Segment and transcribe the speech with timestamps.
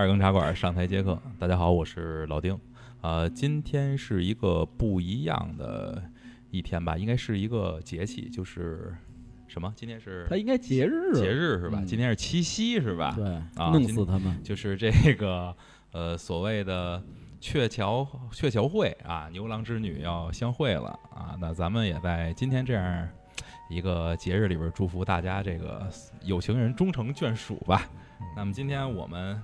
[0.00, 2.58] 二更茶馆上台接客，大家好，我是老丁。
[3.02, 6.02] 呃，今天是一个不一样的
[6.50, 8.96] 一天吧，应该是一个节气，就是
[9.46, 9.70] 什么？
[9.76, 11.80] 今天是它应该节日，节日是吧？
[11.80, 13.12] 嗯今天是七夕是吧？
[13.14, 13.26] 对，
[13.62, 14.42] 啊弄死他们。
[14.42, 15.54] 就是这个
[15.92, 17.02] 呃所谓的
[17.38, 21.36] 鹊桥鹊桥会啊，牛郎织女要相会了啊。
[21.38, 23.06] 那咱们也在今天这样
[23.68, 25.86] 一个节日里边，祝福大家这个
[26.22, 27.86] 有情人终成眷属吧。
[28.34, 29.38] 那么今天我们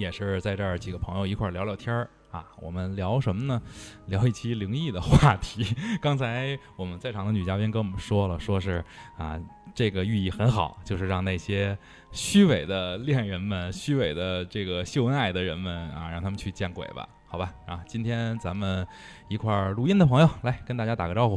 [0.00, 2.08] 也是在这儿几个朋友一块儿聊聊天儿。
[2.30, 3.60] 啊，我们聊什么呢？
[4.06, 5.66] 聊一期灵异的话题。
[6.00, 8.84] 刚才我们在场的女嘉宾跟我们说了，说是
[9.18, 9.36] 啊，
[9.74, 11.76] 这个寓意很好，就是让那些
[12.12, 17.52] 虚伪的恋人们、虚伪的这个秀恩爱的人们啊，让他们去见鬼吧，好吧？
[17.66, 18.86] 啊，今天咱们
[19.28, 21.36] 一块儿录音的朋友来跟大家打个招呼。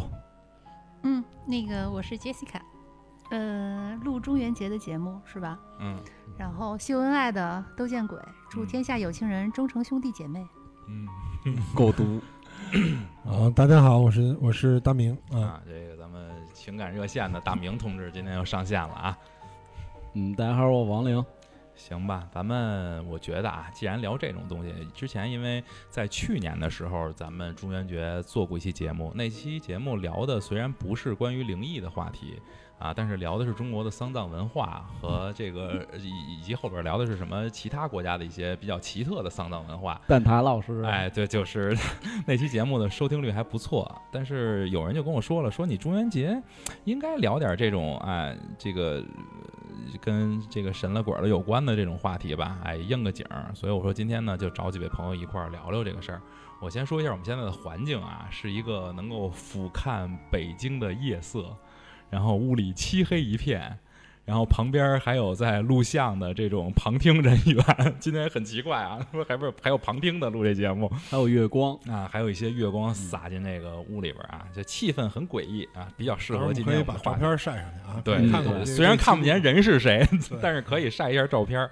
[1.02, 2.62] 嗯，那个我是 Jessica，
[3.34, 5.60] 呃，录中元节的节目是吧？
[5.80, 5.98] 嗯
[6.38, 8.16] 然后秀恩爱的都见鬼，
[8.48, 10.46] 祝嗯天下有情人终成兄弟姐妹。
[10.88, 11.08] 嗯
[11.74, 12.22] 够毒，
[13.26, 19.18] 啊，大家好，我是我是大明啊，啊，这个咱们情感热线的大明同志今天又上线了啊。
[20.14, 21.26] 嗯，大家好，我王玲。
[21.76, 32.40] 行吧，咱们我觉得啊，既然聊这种东西，之前因为在去年的时候，咱们中元节做过一期节目，那期节目聊的虽然不是关于灵异的话题
[32.80, 40.02] 啊，但是聊的是中国的丧葬文化和这个以以及后边聊的是什么其他国家的一些比较奇特的丧葬文化。
[40.08, 41.74] 蛋挞老师，哎，对，就是
[42.28, 46.42] 那期节目的收听率还不错，但是有人就跟我说了，说你中元节
[46.84, 53.50] 应该聊点这种哎，这个呃跟这个神了鬼了有关的这种话题吧，哎，应个景儿。
[53.54, 56.22] 所以我说今天呢，就找几位朋友一块儿聊聊这个事儿。
[56.60, 61.56] 我先说一下我们现在的环境啊，是一个能够俯瞰北京的夜色，
[62.14, 63.80] 然后屋里漆黑一片。
[64.26, 67.66] 然后旁边还有在录像的这种旁听人员，
[68.00, 76.82] 今天很奇怪啊，说还不是还有旁听的录这节目，还有月光，啊，还有一些月光洒进那个屋里边啊，就气氛很诡异啊，比较适合今天。
[76.86, 80.08] 把照片晒上去啊，对对看看虽然看不见人是谁，
[80.42, 81.70] 但是可以晒一下照片，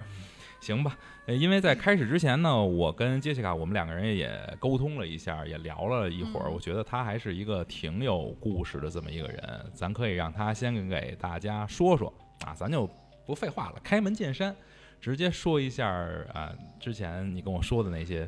[0.59, 0.97] 行吧？
[1.28, 6.50] 呃，因为在开始之前呢，我跟杰西卡我们两个人也沟通了一下，也聊了一会儿。
[6.50, 12.12] 嗯我觉得他还是一个挺有故事的这么一个人，咱可以让他先给大家说说
[12.44, 12.90] 啊，咱就
[13.26, 14.56] 不废话了，开门见山，
[15.00, 15.88] 直接说一下
[16.34, 18.28] 啊，之前你跟我说的那些，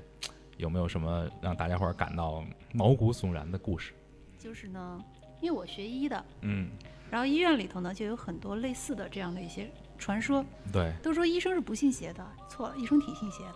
[0.58, 2.44] 有没有什么让大家伙儿感到
[2.74, 3.94] 毛骨悚然的故事？
[4.38, 5.04] 就是呢，
[5.42, 6.70] 因为我学医的，嗯，
[7.10, 9.68] 然后医院里头呢就有很多类似的这样的一些
[10.04, 13.56] 传说，对，都说医生是不信邪的，错了，医生挺信邪的。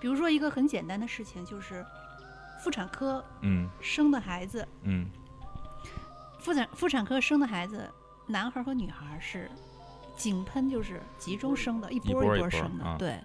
[0.00, 1.84] 比如说一个很简单的事情，就是
[2.58, 3.68] 妇产科嗯。
[3.78, 5.06] 生的孩子，嗯。
[6.38, 7.86] 妇产妇产科生的孩子，
[8.26, 9.50] 男孩和女孩是
[10.16, 12.84] 井喷，就是集中生的，一波波一波波生的。
[12.86, 12.96] 啊。
[12.98, 13.20] 对，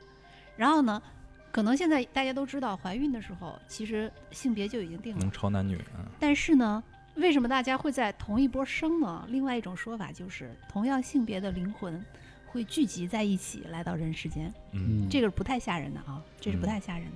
[0.58, 1.02] 然后呢，
[1.50, 5.22] 可能现在大家都知道，怀孕的时候其实性别就已经定了。
[5.22, 6.06] 能，超男女，嗯。
[6.20, 6.84] 但是呢，
[7.16, 9.26] 为什么大家会在同一波生呢？
[9.30, 12.04] 另外一种说法就是，同样性别的灵魂
[12.54, 14.54] 会聚集在一起来到人世间。
[15.10, 17.12] 这个是不太吓人的啊，这是不嗯太吓人的。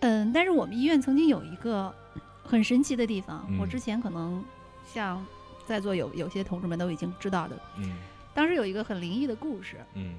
[0.00, 1.94] 嗯，但是我们医院曾经有一个
[2.42, 4.44] 很神奇的地方，我嗯之前可能
[4.84, 5.24] 像
[5.64, 7.96] 在座有有些同志们都已经知道的，嗯
[8.34, 10.14] 当时有一个很灵异的故事，嗯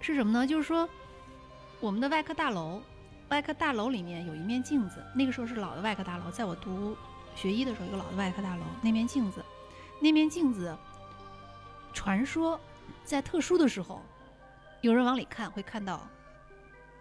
[0.00, 0.46] 是什么呢？
[0.46, 0.88] 就是说
[1.80, 2.80] 我们的外科大楼，
[3.30, 6.96] 外科大楼里面有一面镜子，那个时候是老的外科大楼，在我读
[7.34, 9.44] 学医的时候，一个老的外科大楼，那面镜子，
[10.00, 10.76] 那面镜子，
[11.92, 12.60] 传说
[13.10, 14.00] 在特殊的时候，
[14.82, 16.08] 有人往里看会看到，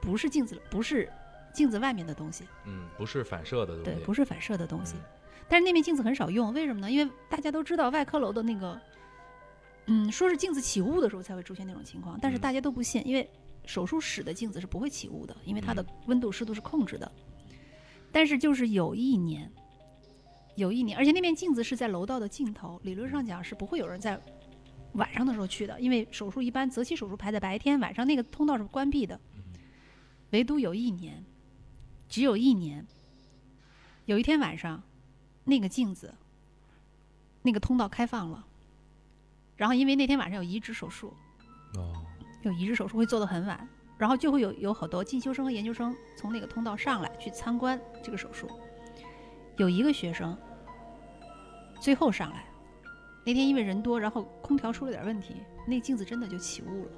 [0.01, 1.07] 不是镜子，不是
[1.53, 4.95] 镜子外面的东西，嗯，不是反射的东西，对，不是反射的东西。
[4.95, 5.01] 嗯
[5.47, 6.91] 但是那面镜子很少用，为什么呢？
[6.91, 8.79] 因为大家都知道外科楼的那个，
[9.87, 13.27] 嗯，说是镜子起雾的时候才会出现那种情况，但是嗯大家都不信，因为
[13.65, 17.11] 手术室的镜子是不会起雾的，因为它的嗯温度湿度是控制的。
[18.11, 19.51] 但是就是有一年，
[20.55, 24.21] 有一年，而且那面镜子是在楼道的尽头，理论上讲是不会有人在
[24.99, 29.19] 晚上的时候去的，因为手术一般择期手术排在白天，晚上那个通道是关闭的。
[30.31, 31.25] 唯独有一年，
[32.07, 32.85] 只有一年，
[34.05, 34.83] 有一天晚上，
[35.45, 36.13] 那个镜子，
[37.41, 38.45] 那个通道开放了。
[39.57, 41.13] 然后因为那天晚上有移植手术，
[41.75, 42.05] 哦，
[42.43, 43.67] 有移植手术会做得很晚，
[43.97, 48.47] 然后就会有有好多进修生和研究生从那个通道上来去参观这个手术。
[49.57, 50.37] 有一个学生
[51.81, 52.45] 最后上来，
[53.25, 55.35] 那天因为人多，然后空调出了点问题，
[55.67, 56.91] 那镜子真的就起雾了。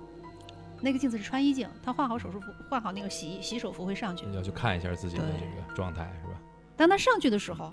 [0.82, 4.26] 那个镜子是穿衣镜，他换好手术服，换好那个洗洗手服会上去。
[4.34, 6.42] 要去看一下自己的这个状态是吧？
[6.76, 7.72] 当他上去的时候，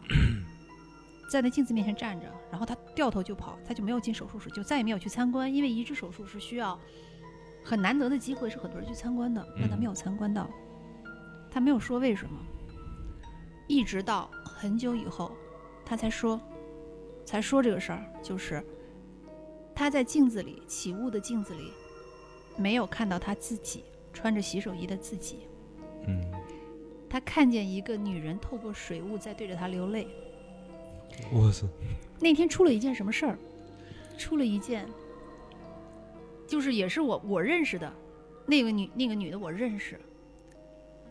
[1.31, 6.79] 在那镜子面前站着，然后他掉头就跑，他就没有进手术室，就再也没有去参观，因为移植手术是需要
[7.65, 10.49] 很难得的机会，是很多人去参观的，但他嗯没有参观到。
[11.51, 12.39] 他没有说为什么，
[13.67, 15.33] 一直到很久以后，
[15.83, 16.39] 他才说，
[17.29, 18.65] 才说这个事儿，就是
[19.75, 21.71] 他在镜子里起雾的镜子里，
[22.57, 23.85] 没有看到他自己
[24.15, 25.41] 穿着洗手衣的自己，
[26.07, 26.25] 嗯
[27.07, 30.09] 他看见一个女人透过水雾在对着他流泪。
[31.31, 31.67] 我操，
[32.19, 33.39] 那天出了一件什么事儿？
[34.17, 34.89] 出了一件，
[36.47, 37.93] 就是也是我我认识的
[38.47, 40.01] 那个女那个女的我认识，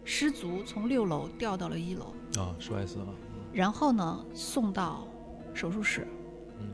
[0.03, 2.05] 失足从六楼掉到了一楼，
[2.41, 3.13] 啊，摔死了，
[3.53, 5.07] 然后呢送到
[5.57, 6.07] 手术室，
[6.59, 6.69] 嗯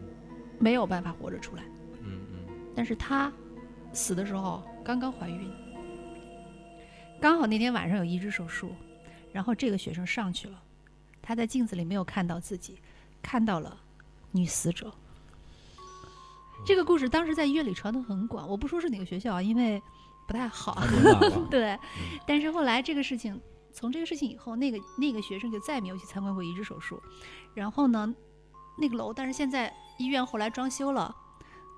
[0.59, 1.63] 没有办法活着出来。
[2.01, 2.39] 嗯嗯
[2.75, 3.31] 但是她
[3.93, 5.49] 死的时候刚刚怀孕，
[7.21, 8.75] 刚好那天晚上有移植手术，
[9.31, 10.61] 然后这个学生上去了，
[11.21, 12.77] 他在镜子里没有看到自己，
[13.21, 13.77] 看到了
[14.31, 14.93] 女死者。
[16.65, 19.81] 这个故事当时在医院里传得很广，我不说是哪个学校啊，因为
[20.27, 20.81] 不太好。
[21.51, 21.77] 对，
[22.25, 23.39] 但是后来这个事情，
[23.71, 27.01] 从这个事情以后，那个那个学生就再也没有去参观过移植手术。
[27.53, 28.13] 然后呢，
[28.77, 31.15] 那个楼，但是现在医院后来装修了，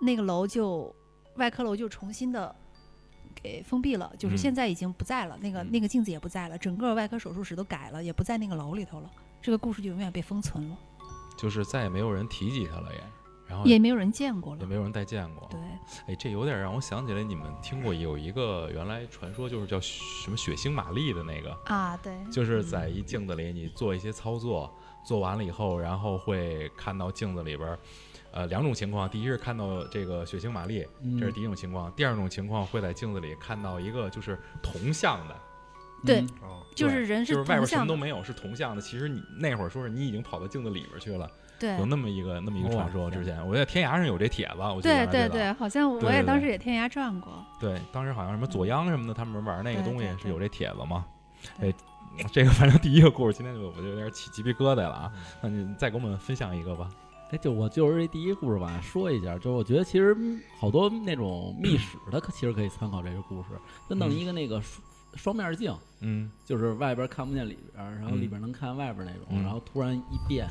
[0.01, 0.93] 那个楼就
[1.35, 2.55] 外科楼就重新的
[3.35, 9.11] 给封闭了，就是嗯现在已经不在了，那个嗯那个镜子也不在了，整个外科手术室都改了，也不在那个楼里头了。
[9.41, 10.77] 这个故事就永远被封存了，
[11.37, 13.03] 就是再也没有人提及他了也，
[13.47, 14.61] 然后也没有人见过了。
[14.61, 15.47] 也没有人再见过。
[15.51, 15.59] 对，
[16.07, 24.73] 哎，这有点让我想起来，你们听过有一个原来传说，就是叫什么血腥玛丽的那个，啊，对，就是在一镜子里你做一些操作，
[25.05, 27.79] 做完了以后，然后会看到镜子里边儿，
[28.31, 31.19] 呃，两种情况，第一是看到这个血腥玛丽，嗯。
[31.19, 35.35] 这是第一种情况；第二种情况会在镜子里看到一个就是铜像的，
[36.05, 36.25] 对
[36.75, 38.81] 就是人就是外边什么都没有，是铜像的。
[38.81, 41.29] 其实你那会儿说是你已经跑到镜子里边去了，
[41.59, 41.77] 对。
[41.77, 43.09] 有，那么一个那么一个传说。
[43.09, 43.47] 之前。
[43.47, 47.31] 我在天涯上有这帖子，我记得对对对，好像我也当时也天涯转过。
[47.59, 51.05] 对，当时好像什么左央什么的，他们玩那个东西是有这帖子嘛。
[51.59, 51.69] 对。
[51.69, 51.73] 哎，
[52.31, 55.11] 这个反正第一个故事，今天就我就有点起鸡皮疙瘩了啊。
[55.15, 56.89] 嗯那你再给我们分享一个吧。
[57.31, 63.49] 哎，就我就是这第一故事吧说一下，就是我觉得其实嗯好多那种密室的，可其实可以参考这个故事，
[63.89, 64.81] 就弄一个那个双
[65.15, 70.47] 双面镜，嗯就是外边看不见里边，然后里边能看外边那种，嗯然后突然一变，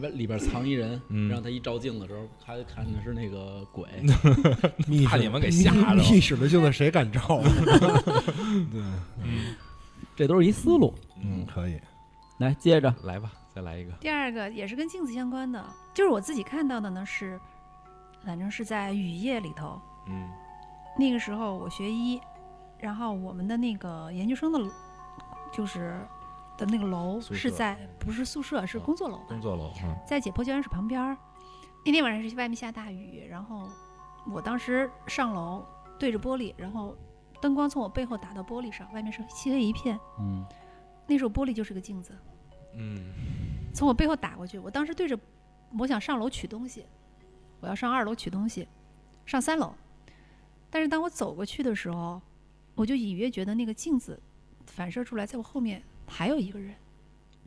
[0.00, 3.86] 外里边藏一人，嗯让他一照镜子的时候，他就看的是那个鬼。
[5.06, 7.42] 怕你们给吓着了密密室的镜子谁敢照？
[8.72, 8.80] 对
[9.22, 9.54] 嗯
[10.16, 10.94] 这都是一思路。
[11.22, 11.80] 嗯，可以。
[12.38, 13.92] 来，接着，来吧，再来一个。
[14.00, 17.40] 第二个也是跟镜子相关的，就是我自己看到的呢是，
[18.24, 20.28] 反正是在雨夜里头，嗯
[20.98, 22.20] 那个时候我学医，
[22.78, 24.58] 然后我们的那个研究生的，
[25.52, 26.00] 就是
[26.56, 29.72] 的那个楼是在不是宿舍是哦工作楼吧工，作楼。
[29.82, 31.16] 嗯在解剖教研室旁边儿。
[31.86, 33.68] 那天晚上是外面下大雨，然后
[34.32, 35.64] 我当时上楼
[35.98, 36.96] 对着玻璃，然后
[37.44, 40.42] 灯光从我背后打到玻璃上，外面是漆黑一片，嗯，
[41.06, 42.16] 那时候玻璃就是个镜子。
[42.74, 43.12] 嗯
[43.74, 44.58] 从我背后打过去。
[44.58, 45.18] 我当时对着，
[45.78, 46.86] 我想上楼取东西，
[47.60, 48.66] 我要上二楼取东西，
[49.26, 49.74] 上三楼。
[50.70, 52.18] 但是当我走过去的时候，
[52.74, 54.18] 我就隐约觉得那个镜子
[54.64, 56.74] 反射出来，在我后面还有一个人，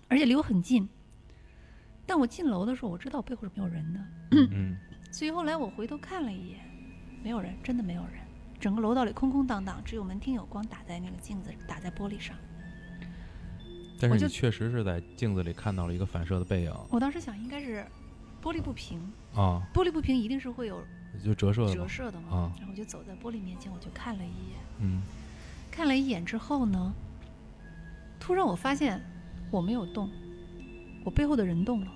[0.07, 0.87] 而且离我很近。
[2.05, 3.99] 但我进楼的时候，我知道我背后是没有人的，
[4.51, 4.77] 嗯
[5.11, 6.59] 所以后来我回头看了一眼，
[7.23, 8.26] 没有人，真的没有人。
[8.59, 12.35] 整个楼道里空空荡荡，只有门厅有光打在那个镜子，打在玻璃上。
[13.99, 17.85] 但是你确实是在镜子里看到了一个反射的背影我当时想，应该是
[18.43, 18.99] 玻璃不平，
[19.35, 20.83] 啊，玻璃不平一定是会有
[21.23, 21.87] 就折射的折。
[21.87, 22.27] 射的嘛。
[22.29, 25.01] 啊然后我就走在玻璃面前，我就看了一眼，嗯
[25.71, 26.93] 看了一眼之后呢，
[28.19, 29.01] 突然我发现
[29.49, 30.09] 我没有动，
[31.03, 31.91] 我背后的人动了，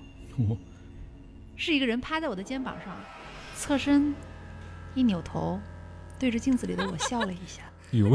[1.55, 2.95] 是一个人趴在我的肩膀上，
[3.55, 4.13] 侧身
[4.95, 5.59] 一扭头，
[6.21, 7.63] 对着镜子里的我笑了一下。
[7.89, 8.07] 有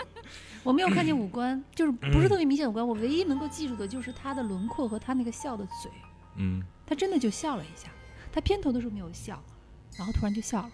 [0.64, 5.90] 我没有看见五官，就是不是特别明显五官，我唯一能够记住的就是他的轮廓和他那个笑的嘴。
[6.36, 7.90] 嗯他真的就笑了一下，
[8.32, 9.38] 他片头的时候没有笑，
[9.98, 10.70] 然后突然就笑了。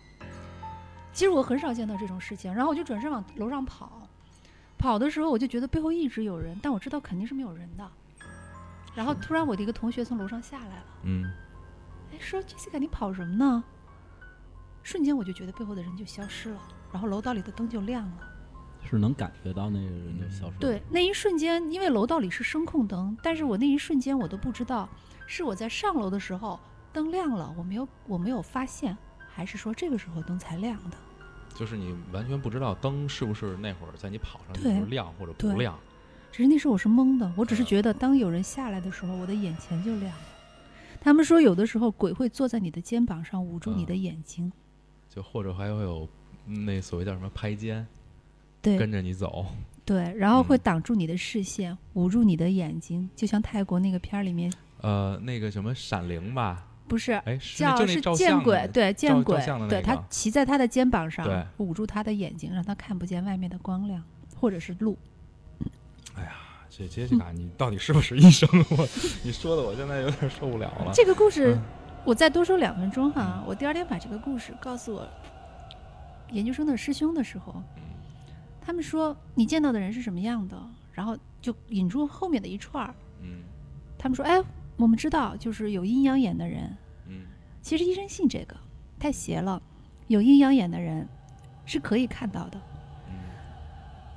[1.13, 4.09] 其实我很少见到这种事情，然后我就转身往楼上跑，
[4.79, 7.91] 跑的时候我就觉得背后一直有人，但我知道肯定是没有人的。
[8.95, 11.25] 然后突然我的一个同学从楼上下来了，嗯
[12.13, 13.65] 哎，说 Jessica 你跑什么呢？
[14.83, 16.61] 瞬间我就觉得背后的人就消失了，
[16.93, 18.19] 然后楼道里的灯就亮了。
[18.89, 20.57] 是能感觉到那个人就消失了。
[20.61, 24.89] 对，那一瞬间，因为楼道里是声控灯，但是我那一瞬间我都不知道，
[25.27, 26.59] 是我在上楼的时候
[26.93, 28.97] 灯亮了，我没有我没有发现，
[29.29, 30.97] 还是说这个时候灯才亮的？
[31.55, 35.77] 就是你完全不知道灯是不是那会儿在你跑上去的时候亮或者不亮。
[36.31, 40.25] 只是那时候我是懵的，我只是觉得当有人下来的时候，我的眼前就亮了。
[41.01, 44.53] 他们说有的时候鬼会坐在你的肩膀上捂住你的眼睛，
[45.09, 46.09] 就或者还会有
[46.45, 47.87] 那所谓叫什么拍肩，
[48.61, 49.47] 对跟着你走。
[49.85, 59.39] 对，然后会嗯挡住你的视线，捂住你的眼睛，就像泰国那个片儿里面，呃，那个什么《闪灵》吧，不是哎，叫是见鬼，对见鬼
[59.69, 64.03] 对他骑在他的肩膀上对，捂住他的眼睛，让他看不见外面的光亮
[64.37, 64.95] 或者是路。
[66.15, 66.33] 哎呀
[66.69, 68.47] 这杰西卡，你到底是不是医生？
[68.71, 68.87] 我
[69.23, 70.93] 你说的我现在有点受不了了。
[70.95, 71.63] 这个故事嗯
[72.09, 75.07] 我再多说两分钟哈，我第二天把这个故事告诉我
[76.31, 77.63] 研究生的师兄的时候，
[78.63, 80.59] 他们说你见到的人是什么样的，
[80.91, 82.95] 然后就引出后面的一串儿。
[83.21, 83.43] 嗯
[83.99, 84.43] 他们说，哎，
[84.79, 86.75] 我们知道就是有阴阳眼的人，
[87.09, 87.27] 嗯
[87.61, 88.57] 其实医生信这个，
[88.99, 89.61] 太邪了。
[90.07, 91.07] 有阴阳眼的人
[91.67, 92.59] 是可以看到的。
[93.11, 93.13] 嗯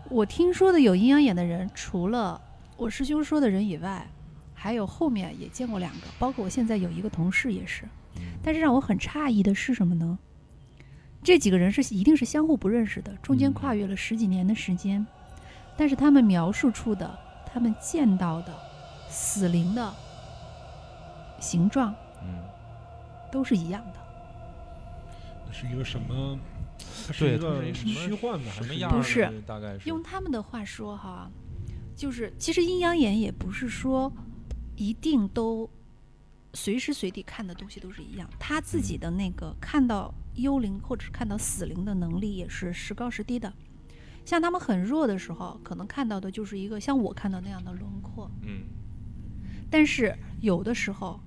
[0.09, 2.39] 我听说的有阴阳眼的人，除了
[2.77, 4.07] 我师兄说的人以外，
[4.61, 7.83] 还有后面也见过两个，包括我现在有一个同事也是。
[8.17, 10.19] 嗯但是让我很诧异的是什么呢？
[11.23, 15.03] 这几个人是一定是相互不认识的，中间嗯跨越了十几年的时间，
[15.75, 17.17] 但是他们描述出的，
[17.51, 18.53] 他们见到的
[19.09, 19.91] 死灵的
[21.39, 22.43] 形状嗯，
[23.31, 23.99] 都是一样的。
[25.47, 26.37] 那是一个什么？
[27.07, 31.29] 它对是一个它是一什么虚幻的什么样儿不是大概是用他们的话说哈，
[31.95, 34.11] 就是其实阴阳眼也不是说
[34.81, 35.69] 一定都
[36.53, 43.53] 随时随地看的东西都是一样，他自己的那个看到幽灵或者是看到死灵的能力也是时高时低的。
[44.25, 48.63] 像他们很弱的时候，可能看到的就是一个像我看到那样的轮廓，嗯
[49.69, 51.19] 但是有的时候，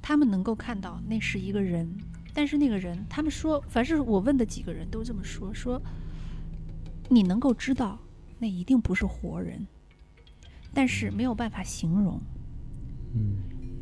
[0.00, 1.92] 他们能够看到那是一个人，
[2.32, 5.82] 但是那个人，他们说，凡是我问的几个人都这么说，说
[7.08, 7.98] 你能够知道
[8.38, 9.66] 那一定不是活人，
[10.72, 12.20] 但是没有办法形容。
[13.14, 13.36] 嗯，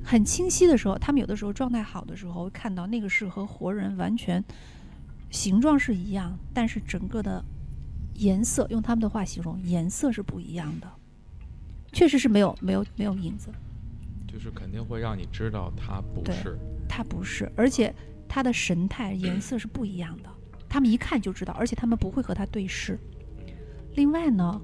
[0.04, 4.42] 很清晰的时候，他们有的时候状态好的时候，会看到那个是和活人完全
[5.30, 7.44] 形状是一样，但是整个的
[8.14, 10.88] 颜色，用他们的话形容，颜色是不一样的，
[11.92, 13.50] 确实是没有没有没有影子。
[14.26, 16.58] 就是肯定会让你知道他不是。
[16.88, 17.94] 他不是，而且
[18.28, 20.30] 他的神态、颜色是不一样的，
[20.68, 22.98] 他们一看就知道，而且他们不会和他对视。
[23.94, 24.60] 另外呢，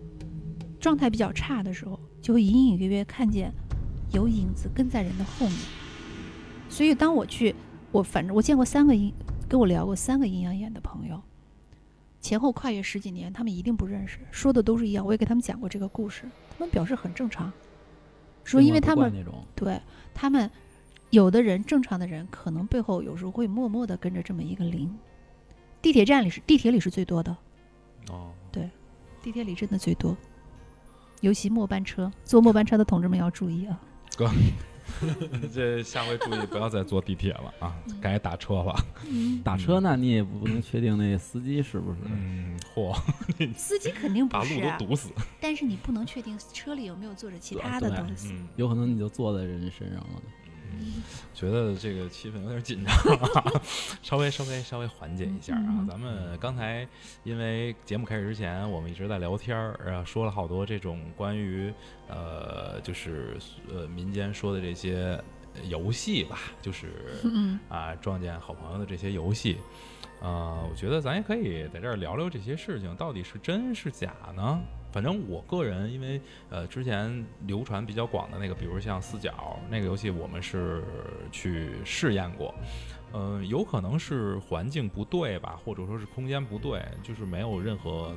[0.81, 3.53] 状态比较差的时候，就会隐隐约约看见
[4.13, 5.59] 有影子跟在人的后面。
[6.69, 7.55] 所以当我去，
[7.93, 9.13] 我反正我见过三个阴，
[9.49, 11.23] 跟我聊过三个阴阳眼的朋友，
[12.21, 15.07] 前后跨越十几年，他们一定不认识，说的都是一样。
[15.07, 17.53] 我也给他们讲过这个故事，他们表示很正常，
[18.43, 19.13] 说因为他们
[19.55, 19.81] 对
[20.13, 20.51] 他们，
[21.11, 24.93] 有的人正常的人可能背后有时候会默默的跟着这么一个灵。
[25.81, 27.37] 地铁站里是地铁里是最多的，
[28.11, 28.69] 哦，对
[29.23, 30.17] 地铁里真的最多，
[31.21, 33.81] 尤其末班车，坐末班车的同志们要注意啊！
[35.53, 38.75] 这下回注意不要再坐地铁了啊，改打车了。
[39.45, 41.99] 打车那你也不能确定那司机是不是。
[42.05, 42.97] 嗯，嚯，
[43.55, 45.11] 司机肯定把路不是啊，都堵死。
[45.41, 48.29] 但是你不能确定车里有没有坐着其他的东西。
[48.33, 50.23] 嗯，有可能你就坐在人身上了。
[51.35, 53.63] 觉得这个气氛有点紧张，啊
[54.03, 55.87] 稍微稍微稍微缓解一下啊嗯。
[55.87, 56.87] 咱们刚才
[57.25, 61.73] 因为节目开始之前，我们一直在聊天儿，然后说了好多这种关于
[62.09, 63.37] 呃，就是
[63.73, 65.23] 呃民间说的这些
[65.69, 69.59] 游戏吧，就是嗯，啊撞见好朋友的这些游戏。
[70.23, 74.61] 呃，我觉得咱也可以在这儿聊聊这些事情到底是真是假呢？
[74.97, 80.83] 反正我个人，因为呃之前流传比较广的那个，比如像四角那个游戏，我们是
[81.31, 82.55] 去试验过。
[83.13, 88.17] 嗯，有可能是环境不对吧，或者说是空间不对，就是没有任何，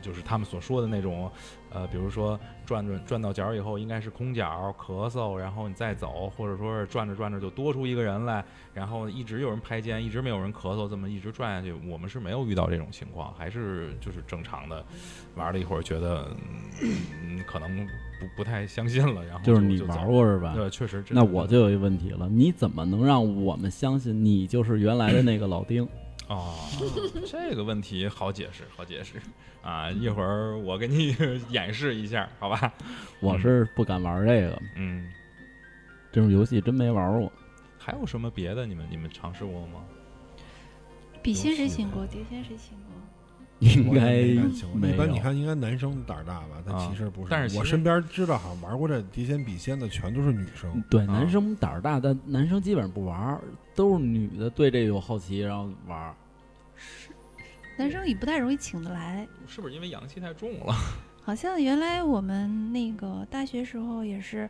[0.00, 1.30] 就是他们所说的那种，
[1.70, 14.84] 呃，比如说转转转到角以后应该是空角咳嗽，然后你再走，或者说是转着转着就多出一个人来，然后一直有人拍肩，一直没有人咳嗽，这么一直转下去，我们是没有遇到这种情况，还是就是正常的，
[15.34, 16.28] 玩了一会儿觉得
[16.82, 20.52] 嗯嗯可能不不太相信了，然后就是你玩过是吧？
[20.54, 21.04] 对，确实。
[21.10, 25.86] 那我就有一个问题了，你怎么能让我们相信你就是原来的那个老丁？
[26.28, 26.54] 哦，
[27.26, 29.14] 这个问题好解释，好解释
[29.62, 29.90] 啊！
[29.90, 31.16] 一会儿我给你
[31.50, 32.72] 演示一下，好吧？
[33.20, 35.10] 我是不敢玩这个，嗯，
[36.12, 37.32] 这种游戏真没玩过。
[37.78, 38.66] 还有什么别的？
[38.66, 39.82] 你们你们尝试过吗？
[41.22, 42.06] 笔仙谁请过？
[42.06, 42.87] 碟仙谁请过？
[43.60, 44.38] 应该一
[44.96, 46.62] 般你看，应该男生胆儿大吧？
[46.64, 47.28] 但啊其实不是。
[47.30, 50.82] 但是我身边知道好像玩过这碟仙笔仙的全都是女生。
[50.88, 53.40] 对，啊男生胆儿大，但男生基本上不玩儿，
[53.74, 56.14] 都是女的对这有好奇，然后玩儿。
[57.76, 59.26] 男生也不太容易请得来。
[59.46, 60.74] 是不是因为阳气太重了？
[61.22, 64.48] 好像原来我们那个大学时候也是，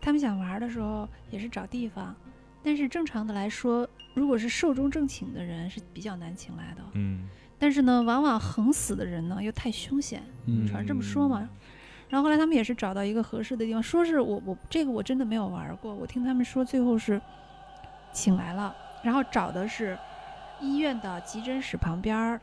[0.00, 2.14] 他们想玩的时候也是找地方，
[2.62, 6.82] 但是正常的来说，如果是寿终正寝的人是比较难请来的。
[6.92, 7.28] 嗯
[7.64, 10.66] 但是呢，往往横死的人呢又太凶险，嗯。
[10.66, 11.48] 传这么说嘛。
[12.10, 17.18] 然后后来他们也是找到一个合适的地方，说是我我这个我真的没有玩过，我听他们说最后是
[18.12, 19.98] 请来了，然后找的是
[20.60, 22.38] 医院的急诊室旁边儿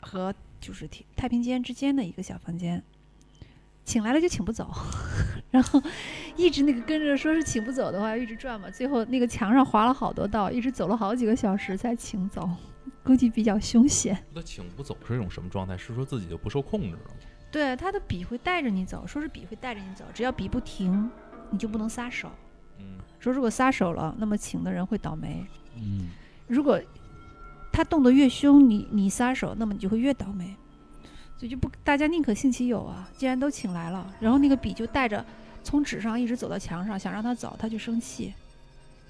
[0.00, 2.82] 和就是太太平间之间的一个小房间，
[3.84, 4.68] 请来了就请不走，
[5.52, 5.80] 然后
[6.34, 12.50] 一直那个跟着说是请不走的话，一直转嘛，最后那个墙上划了好多道，一直走了好几个小时才请走，
[13.02, 14.16] 估计比较凶险。
[14.32, 15.76] 那请不走是一种什么状态？
[15.76, 17.14] 是说自己就不受控制了吗？
[17.50, 21.10] 对，他的笔会带着你走，说是笔会带着你走，只要笔不停，
[21.50, 22.30] 你就不能撒手。
[22.78, 25.46] 嗯，说如果撒手了，那么请的人会倒霉。
[25.76, 26.08] 嗯
[26.46, 26.80] 如果
[27.72, 30.54] 他动得越凶，你你撒手，那么你就会越倒霉。
[31.36, 33.08] 所以就不，大家宁可信其有啊。
[33.16, 35.24] 既然都请来了，然后那个笔就带着
[35.62, 38.32] 从纸上一直走到墙上，想让他走，他就生气，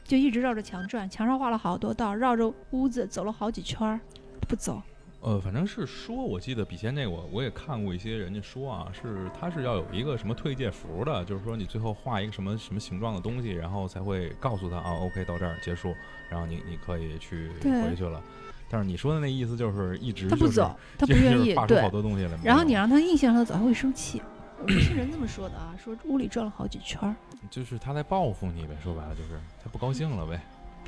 [0.05, 3.99] 就一直绕着墙转，墙上画了好多道，绕着屋子走了好几圈儿，
[4.47, 4.81] 不走。
[5.23, 15.95] 呃，反正是说，我记得笔仙那个我我也看过一些人家说啊，是他是要有一个什么退界符的，就是说你最后画一个什么什么形状的东西，然后才会告诉他啊，OK 到这儿结束，
[16.29, 18.23] 然后你你可以去回去了。
[18.69, 21.55] 但是你说的那意思就是一直就是他不走，他不愿意。
[21.55, 22.39] 画出好，多东西来。
[22.45, 24.21] 然后你让他硬性让他走，他会生气。
[24.65, 27.15] 我们听人这么说的啊，说屋里转了好几圈儿，
[27.51, 30.41] 就是他在报复你呗，说白了就是他不高兴了呗。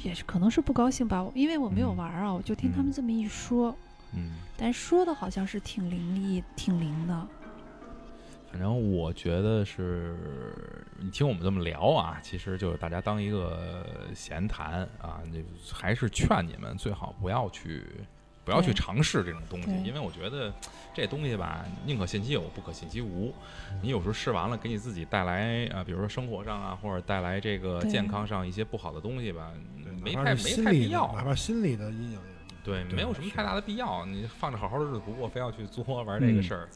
[0.03, 3.77] 也是可能是不高兴吧，因为我没有嗯玩儿啊，我就听他嗯们这么一说，
[4.15, 7.29] 嗯，但说的好像是挺灵异、挺灵的。
[8.51, 10.17] 反正我觉得是，
[10.99, 15.39] 你听我们这么聊啊，其实就是大家当一个闲谈啊，就
[15.75, 17.85] 还是劝你们最好不要去，
[18.47, 20.55] 不要去尝试这种东西，因为我觉得
[20.95, 23.35] 这东西吧，宁可信其有，不可信其无。
[23.83, 29.51] 你有时候试完了，给你自己带来啊，比如说生活上啊，或者带来这个健康上一些不好的东西吧，
[30.01, 31.13] 没太没太必要。
[31.17, 32.19] 哪怕心理的阴影
[32.63, 34.07] 对，没有什么太大的必要。
[34.07, 36.69] 你放着好好的日子不过，非要去作玩这个嗯事儿，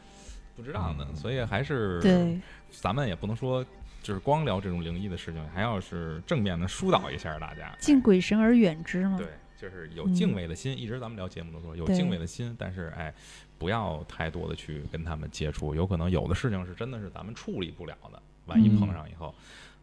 [0.56, 1.06] 不值当的。
[1.08, 2.36] 嗯所以还是对，
[2.68, 3.64] 咱们也不能说
[4.02, 7.72] 就是光聊这种灵异的事情，还要是正面的疏导一下大家。
[7.78, 9.16] 敬鬼神而远之嘛。
[9.18, 9.28] 对，
[9.60, 10.76] 就是有嗯敬畏的心。
[10.78, 13.12] 一直咱们聊节目都说有敬畏的心，但是哎，
[13.58, 18.22] 不要太多的去跟他们接触，有可能有的事情是真的是咱们处理不了的。
[18.46, 19.34] 万一嗯碰上以后，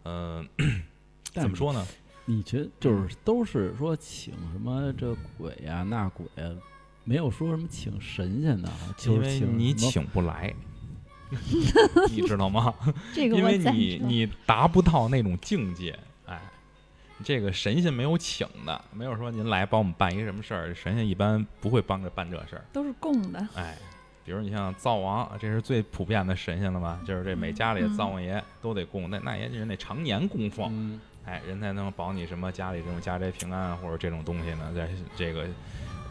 [0.04, 0.48] 嗯、
[1.34, 1.86] 但怎么说呢？
[2.26, 6.52] 你觉得就是都是说请什么这鬼呀、那鬼呀、
[7.06, 10.54] 没有说什么请神仙的啊，就因为你是请不来，
[12.12, 12.74] 你知道吗？
[13.14, 13.58] 这个因为。
[13.58, 16.00] 你你达不到那种境界，哎，
[17.24, 23.78] 这个神仙没有请的，没有说您来帮我们办一个什么事儿，神仙一般不会帮着办这事儿，都是供的，哎。
[24.26, 27.00] 比如你像灶王，这是最普遍的神仙了吧？
[27.08, 35.48] 就是这每家里灶王爷都得供，那那也就是那常年供奉，嗯哎，人才能保你什么家里这种家宅平安啊或者这种东西呢，在这个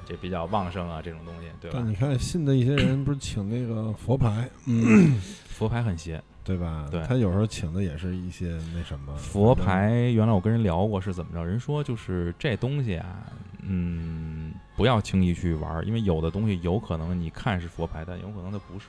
[0.07, 1.89] 这比较旺盛啊这种东西，对吧但？
[1.89, 6.87] 你看信的一些人不是请那个佛牌，嗯， 佛牌很邪，对吧？
[6.91, 13.27] 对他有时候请的也是一些那什么佛牌原来我跟人聊过是怎么着，人说就是这东西啊，
[13.63, 18.87] 嗯，不要轻易去玩儿，因为有的东西有可能你看是佛牌，但有可能它不是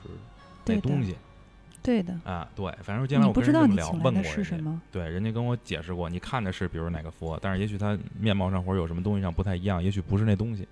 [0.66, 1.16] 那对东西
[1.82, 2.14] 对的。
[2.24, 2.48] 啊。
[2.54, 4.82] 对，反正将来我你不知道跟人这么聊，你请来的问过人家，是什么？
[4.92, 10.68] 对，人家跟我解释过，你看的是比如哪个佛，但是也许他面貌上或者有什么东西上不太一样，也许不是那东西，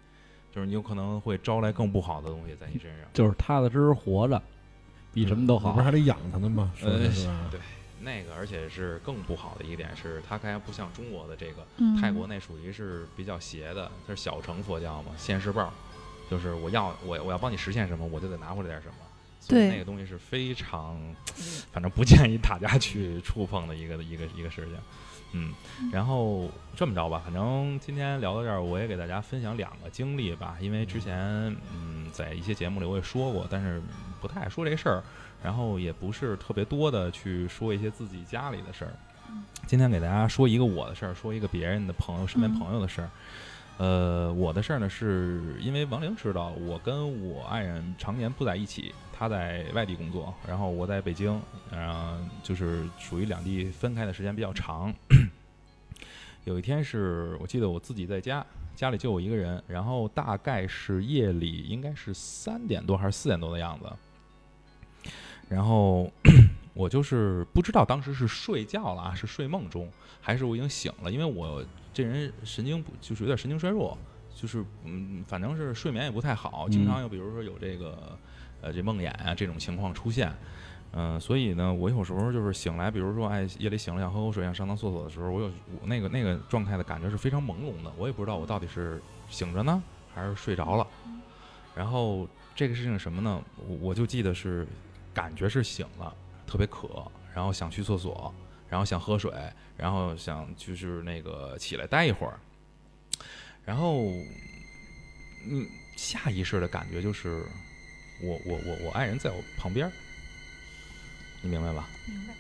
[0.57, 3.07] 就是你有可能会招来更不好的东西在你身上。
[3.13, 4.43] 就是踏踏实实活着，
[5.13, 5.85] 比什么都好你不是。
[5.85, 6.73] 还得养他呢吗？
[6.75, 7.47] 说呃的是吧？
[7.53, 7.61] 对，
[8.01, 11.67] 那个而且是更不好的一点是，它还不像中国的这个。
[11.77, 15.71] 嗯，泰国那属于是比较邪的，它是小乘佛教嘛，现世报，
[16.31, 18.95] 就是我要我我要帮你实现什么，我就得拿回来点什么。
[19.41, 20.99] 所以对那个东西是非常，
[21.71, 24.75] 反正不建议大家去触碰的一个一个一个事情。
[25.33, 25.53] 嗯，
[25.93, 33.83] 然后这么着吧，反正今天聊到这儿，我也给大家分享两个经历吧，因为之前嗯在一些节目里我也说过，但是
[34.21, 35.03] 不太爱说这事儿，
[35.43, 38.93] 然后也不是特别多的去说一些自己家里的事儿。
[39.67, 43.11] 今天给大家说一个我的事儿，说一个别人的朋友身边嗯朋友的事儿。
[43.79, 54.93] 呃，我的事儿呢，是因为王玲知道我跟我爱人常年不在一起，他在外地工作，然后我在北京，然后就是属于两地分开的时间比较长。
[56.45, 65.11] 有一天是我记得我自己在家，家里就我一个人，然后大概是夜里应该是三点多还是四点多的样子，
[65.49, 66.13] 然后
[66.75, 73.97] 我就是不知道当时是睡觉了啊，是睡梦中，还是我已经醒了，因为我这人神经不就是有点神经衰弱，
[74.35, 78.17] 就是嗯，反正是睡眠也不太好，经常有比如说有这个
[78.67, 80.33] 呃这梦魇啊这种情况出现。
[80.93, 85.47] 嗯、所以呢，我有时候就是醒来，比如说，哎，夜里醒了想喝口水，想上趟厕所的时候，我有
[85.81, 89.83] 我那个那个状态的感觉是非常朦胧的，我也不知道我到底是醒着呢，
[90.15, 90.87] 还是睡着了。
[91.75, 93.43] 然后这个事情什么呢？
[93.69, 94.67] 我我就记得是
[95.13, 96.15] 感觉是醒了，
[96.47, 98.33] 特别渴，然后想去厕所，
[98.71, 99.31] 然后想喝水，
[99.77, 102.41] 然后想就是那个起来待一会儿，
[103.67, 104.05] 然后
[105.51, 107.45] 嗯，下意识的感觉就是
[108.21, 109.93] 我我我我爱人在我旁边儿，
[111.43, 111.89] 你明白吧？
[112.07, 112.35] 明白。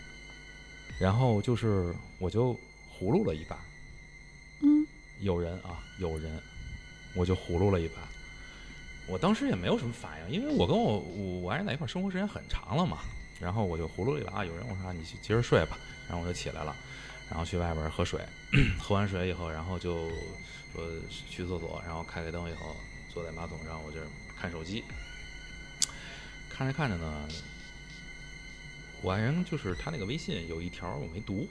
[0.98, 2.54] 然后就是我就
[2.98, 3.58] 葫芦了一把，
[4.62, 4.86] 嗯
[5.20, 6.40] 有人啊，有人，
[7.14, 7.96] 我就葫芦了一把。
[9.06, 12.98] 我当时也没有什么反应，因为我跟我我我爱人在一块儿生活时间很长了嘛。
[13.38, 15.78] 然后我就葫芦了一把啊，有人，我说啊你去接着睡吧。
[16.08, 16.74] 然后我就起来了，
[17.28, 18.20] 然后去外边喝水，
[18.80, 20.08] 喝完水以后，然后就
[20.72, 20.88] 说
[21.28, 22.74] 去厕所，然后开开灯以后，
[23.12, 23.98] 坐在马桶上，我就
[24.40, 24.82] 看手机。
[26.56, 27.28] 看着看着呢，
[29.02, 31.46] 我爱人就是他那个微信有一条我没读，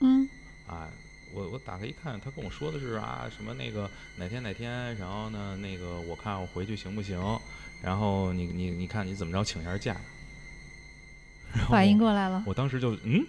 [0.00, 0.26] 嗯
[0.66, 0.88] 啊，
[1.34, 7.20] 我我打开一看，他跟我说的是啊什么那个哪天哪天，然后呢那个我看我回去行不行？
[7.82, 9.94] 然后你你你看你怎么着请一下假？
[11.68, 12.42] 反应过来了。
[12.46, 13.22] 我当时就嗯，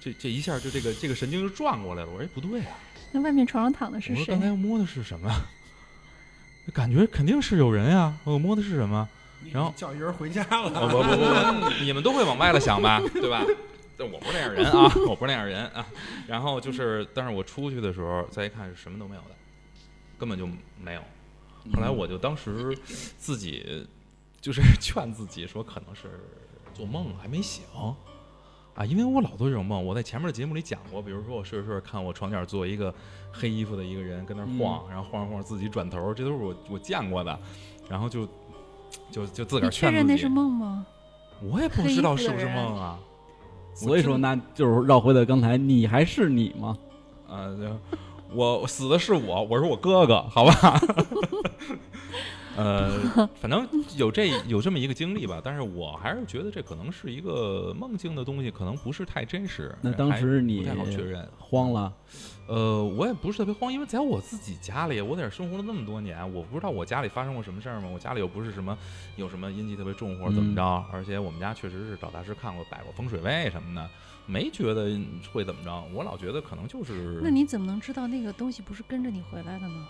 [0.00, 2.08] 这这一下就这个这个神经就转过来了。
[2.08, 2.76] 我说哎不对啊，
[3.10, 4.40] 那外面床上躺的是谁我说刚？
[4.40, 5.28] 才摸的是什么？
[6.72, 9.08] 感觉肯定是有人呀、我摸的是什么？
[9.50, 10.88] 然后叫一人回家哦了。
[10.88, 13.44] 不不不不，你们都会往歪了想吧，对吧？
[13.96, 15.86] 但我不是那样人啊，我不是那样人啊。
[16.26, 19.28] 然后就是，但是我出去的时候再一看，是什么都没有的，
[20.18, 20.48] 根本就
[20.82, 21.00] 没有。
[21.72, 22.76] 后来我就当时
[23.18, 23.86] 自己
[24.40, 26.08] 就是 劝自己说，可能是
[26.74, 27.64] 做梦还没醒
[28.74, 29.84] 啊，因为我老做这种梦。
[29.84, 32.92] 我在前面的节目里讲过，比如说我睡着睡着看我床角坐一个
[33.30, 37.38] 黑衣服的一个人跟那晃，然后晃着晃着自己转头，这都是我我见过的。
[37.88, 38.26] 然后就
[39.10, 40.86] 就就自个儿确劝自己认那是，梦吗？
[41.50, 42.98] 我也不知道是不是梦啊。
[43.74, 46.76] 所以说，那就是绕回到刚才，你还是你吗？
[47.28, 47.96] 啊，就
[48.34, 50.80] 我死的是我，我是我哥哥，好吧？
[52.56, 59.74] 呃，反正有这有这么一个经历吧，但是我还是觉得这可能是一个梦境的东西，可能不是太真实。
[59.80, 61.26] 那当时你不太好确认。
[61.38, 61.92] 慌了，
[62.46, 67.88] 呃，我也不是特别慌，因为在我自己家里，我在这儿生活了那么多年，我不知道我家里发生过什么事儿吗？
[67.92, 68.76] 我家里又不是什么
[69.16, 73.88] 有什么阴气特别重或者怎么着，而且我们家确实是找大师看过、摆过风水位什么的，
[74.26, 74.98] 没觉得
[75.32, 75.84] 会怎么着。
[75.94, 79.86] 我老觉得可能就是那你怎么能知道那个东西不是跟着你回来的呢？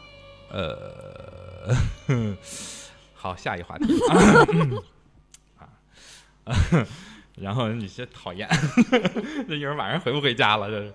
[0.52, 1.74] 呃，
[3.14, 3.98] 好，下一话题
[5.56, 5.64] 啊，
[6.52, 6.86] 啊，
[7.36, 8.46] 然后你这讨厌，
[9.48, 10.68] 这一会儿晚上回不回家了？
[10.68, 10.94] 这是，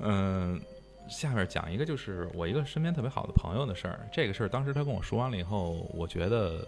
[0.00, 0.60] 嗯、
[1.08, 4.06] 下面讲一个就是我一个身边特别好的朋友的事儿。
[4.12, 6.66] 这个事儿当时他跟我说完了以后，我觉得，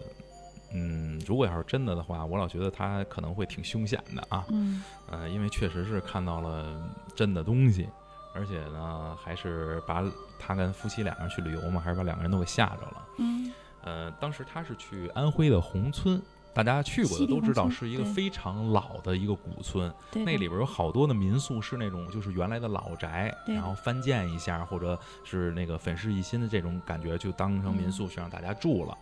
[0.73, 4.43] 嗯，如果要是真的的话，我老觉得他可能会挺凶险的啊。
[4.49, 6.81] 嗯呃，因为确实是看到了
[7.15, 7.87] 真的东西，
[8.33, 10.03] 而且呢，还是把
[10.39, 13.07] 他跟夫妻两个人去旅游嘛，还是把两个人都给吓着了。
[13.17, 13.51] 嗯
[13.83, 16.21] 呃，当时他是去安徽的宏村，
[16.53, 28.97] 大家去过的都知道，是一个非常老的一个古村，对，那里边有好多的民宿是那种就是原来的老宅，对然后翻建一下，或者是那个粉饰一新的这种感觉，就当成民嗯宿去让大家住了。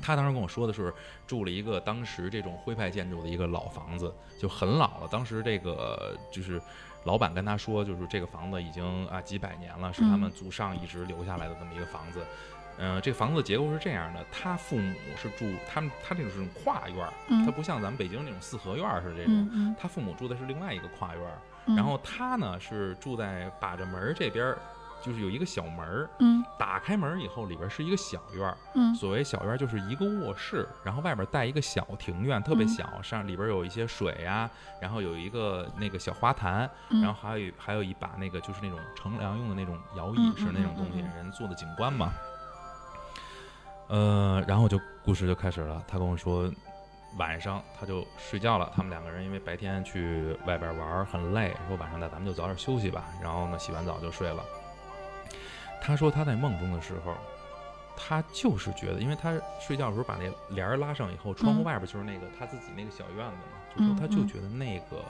[0.00, 0.92] 他当时跟我说的是
[1.26, 5.08] 住了一个当时这种徽派建筑的一个老房子，就很老了。
[5.08, 6.60] 当时这个就是
[7.04, 12.24] 老板跟他说，就是这个房子已经啊几百年了，是他们嗯祖上一直留下来的这么一个房子。
[12.78, 21.38] 嗯、这个房子的结构是这样的，他父母是住他们他这种是跨院儿，嗯它不像咱们北京那种四合院儿是这种，嗯嗯他父母住的是另外一个跨院儿。
[21.66, 24.58] 嗯，然后他呢是住在把着门儿这边儿，
[25.02, 28.56] 就是有一个小门儿，嗯打开门儿以后里边儿是一个小院儿。
[28.74, 34.48] 嗯所谓小院儿就是一个卧室，然后外边儿带一个小庭院，特别嗯小，上里边儿有一些水呀、
[34.80, 42.12] 然后有一个那个小花坛，嗯，然后还有一还有一把那个就是那种乘凉用的那种摇椅嗯是那种东西，人坐的景观嘛。
[43.88, 46.50] 呃，然后就故事就开始了，他跟我说。
[47.18, 53.04] 晚上他就睡觉了，他们两个人因为白天去外边玩儿很累，说晚上那咱们就早点休息吧。
[53.22, 54.42] 然后呢，洗完澡就睡了。
[55.82, 57.12] 他说他在梦中的时候，
[57.96, 65.04] 他就是觉得，因为他睡觉的时候把那帘儿拉上以后，窗户嗯外边就是那个他自己那个小院子嘛，就说他就觉得那个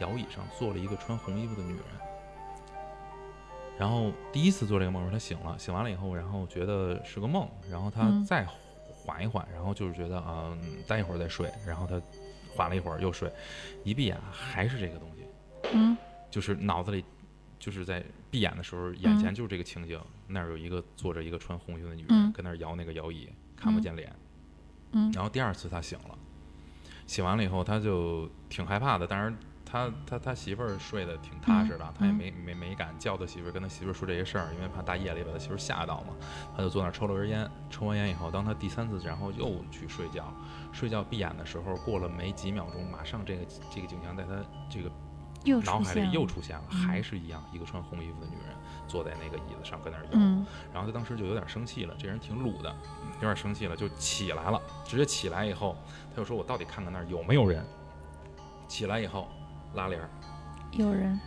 [0.00, 1.84] 摇椅上坐了一个穿红衣服的女人。
[3.78, 8.24] 然后第一次做这个梦的时候，他醒了，醒完了以后，然后觉得是个梦，然后他嗯。
[8.24, 8.46] 再
[8.88, 12.00] 缓一缓，然后就是觉得啊、嗯待一会儿再睡，然后他
[12.56, 13.30] 缓了一会儿又睡，
[13.84, 15.28] 一闭眼还是这个东西，
[15.74, 15.96] 嗯。
[16.28, 17.04] 就是脑子里
[17.66, 18.00] 就是在
[18.30, 24.14] 闭眼的时候，眼前就是这个情景，那儿有一个坐着一个穿红衣服的女人，嗯跟那儿摇那个摇椅，看不见脸。
[24.92, 26.16] 嗯然后第二次他醒了，
[27.08, 36.14] 醒完了以后他就挺害怕的，但是他他他媳妇儿睡得挺踏实的，他也嗯没没没敢叫他媳妇儿跟他媳妇儿说这些事儿，因为怕大夜里把他媳妇儿吓到嘛。
[36.56, 40.32] 他就坐那儿抽了根烟，抽完烟以后，当他第三次然后又去睡觉，
[40.72, 44.88] 睡觉闭眼的时候，过了没几秒钟，马上这个这个景象在他这个
[45.46, 48.54] 又脑海里又出现了，嗯还是一样，一个穿红衣服的女人
[48.86, 50.10] 坐在那个椅子上跟那儿摇。
[50.14, 52.74] 嗯然后他当时就有点生气了，这人挺鲁的，
[53.14, 55.76] 有点生气了，就起来了，直接起来以后，
[56.10, 57.64] 他就说：“我到底看看那儿有没有人。”
[58.68, 59.28] 起来以后
[59.74, 60.10] 拉帘儿，
[60.72, 61.18] 有人，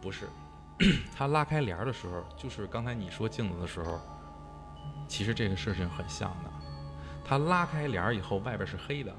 [0.00, 0.28] 不是，
[1.16, 4.00] 他拉开帘儿的时候，就是刚才你说镜子的时候，
[5.06, 6.50] 其实这个事情很像的。
[7.24, 9.16] 他拉开帘儿以后，外边是黑的，屋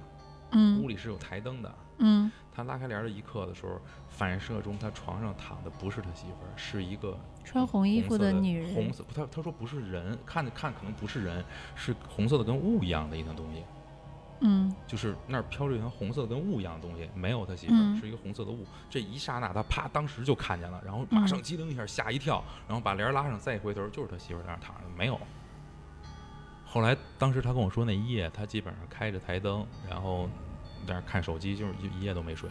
[0.51, 1.75] 嗯里是有台灯的。
[1.99, 11.43] 嗯他拉开帘的一刻的时候，反射中他床上躺的不是他媳妇儿，是一个穿红衣服的女人，红色，他他说不是人，看着看可能不是人，
[11.75, 13.63] 是红色的跟雾一样的一团东西，
[14.39, 18.65] 嗯就是那儿飘着一团红色的跟雾一样的东西，没有他媳妇儿，嗯是一个红色的雾。
[18.89, 25.19] 这一刹那，他啪，当时就看见了，然后马上嗯机灵一下吓一跳，然后把帘拉上，再一回头就是他媳妇儿在那儿躺着，没有。
[26.65, 30.29] 后来当时他跟我说那一夜，他基本上开着台灯，然后
[30.85, 32.49] 在那儿看手机，就是一一夜都没睡。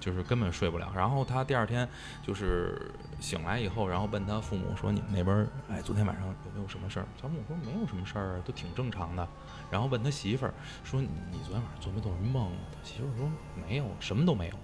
[0.00, 1.86] 就是根本睡不了，然后他第二天
[2.24, 9.28] 就是醒来以后，然后问他父母说：“你们那边儿，哎，昨天晚上有没有什么事儿？”他父母说：“没有什么事儿啊，都挺正常的。”
[9.72, 10.54] 然后问他媳妇儿
[10.84, 13.28] 说：“你你昨天晚上做没做什么梦啊？”他媳妇儿说
[13.68, 14.54] ：“没有，什么都没有。”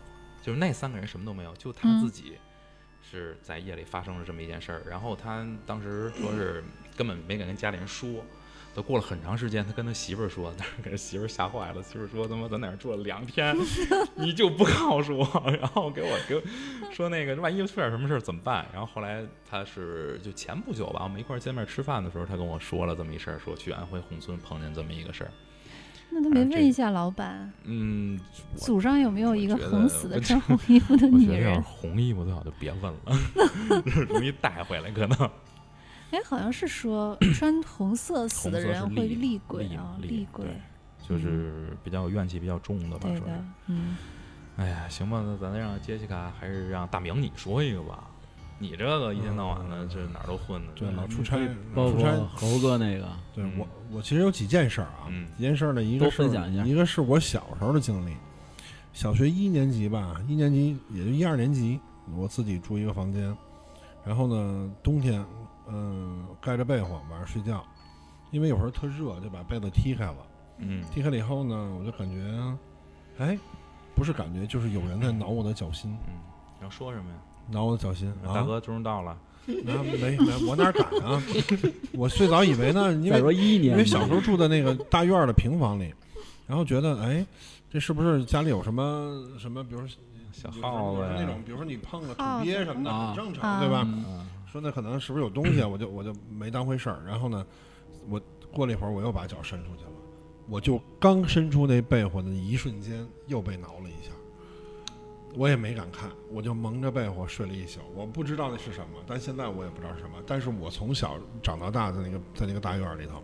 [0.41, 2.39] 就是那三个人什么都没有，就他嗯自己
[3.03, 4.85] 是在夜里发生了这么一件事儿。
[4.89, 6.63] 然后他当时说是
[6.97, 8.25] 根本没敢跟家里人说。
[8.75, 11.83] 都过了很长时间，他跟他媳妇儿说， 但是给他媳妇儿吓坏了。
[11.83, 13.57] 媳妇儿说：“他妈在哪儿住了两天，
[14.17, 16.43] 你就不告诉我，然后给我给我
[16.91, 25.31] 说那个万一出点什么事儿怎么办？”然后后来他是就前不久吧，我们一块儿见面吃饭的时候，他跟我说了这么一事儿，说去安徽宏村碰见这么一个事儿。
[26.11, 28.21] 那他没问一下老板，嗯，
[28.53, 31.61] 我祖上有没有一个横死的穿红衣服的我女人？
[31.63, 35.31] 红衣服最好就别问了， 容易带回来可能。
[36.15, 40.47] 哎，好像是说 穿红色死的人会厉厉鬼啊，厉厉鬼，
[41.03, 43.23] 就是比较有怨气比较重的吧，说是。，
[43.67, 43.97] 嗯，
[44.57, 48.05] 哎呀，行吧，那咱让杰西卡还是让大明你说一个吧。
[48.61, 51.37] 你这个一天到晚的，这哪儿都混的，对，老出差，
[51.75, 52.29] 包括老出差。
[52.37, 55.09] 猴哥那个，对嗯我，我其实有几件事儿啊。
[55.09, 58.15] 嗯几件事儿呢，一个是分享一下一个是我小时候的经历。
[58.93, 61.81] 小学一年级吧，一年级也就一二年级，
[62.17, 63.37] 我自己住一个房间，
[64.07, 65.23] 然后呢，冬天，
[65.69, 67.65] 嗯，盖着被子晚上睡觉，
[68.31, 70.17] 因为有时候特热，就把被子踢开了。
[70.59, 72.23] 嗯踢开了以后呢，我就感觉，
[73.19, 73.37] 哎，
[73.95, 76.15] 不是感觉，就是有人在挠我的脚心，嗯，
[76.63, 77.17] 要说什么呀？
[77.51, 78.09] 挠我的脚心。
[78.25, 81.21] 啊、大哥终于到了，那没没，我哪敢啊！
[81.93, 85.93] 我最早以为呢，因为再说一年，因为小时候住在那个大院的平房里，
[86.47, 87.27] 然后觉得哎，
[87.69, 89.89] 这是不是家里有什么什么，比如说
[90.33, 93.87] 小耗子呀那种，，比如说你碰个土鳖什么的，啊很正常，啊对吧？
[94.55, 95.65] 说那可能是不是有东西？
[95.65, 97.03] 我就我就没当回事儿。
[97.05, 97.45] 然后呢，
[98.09, 99.91] 我过了一会儿，我又把脚伸出去了，
[100.49, 104.13] 我就刚伸出那被窝的一瞬间，又被挠了一下。
[105.35, 107.81] 我也没敢看，我就蒙着被窝睡了一宿。
[107.97, 110.23] 我不知道那是什么，但现在我也不知道是什么。
[110.25, 113.21] 但是我从小长到大，在那个在那个大院里头，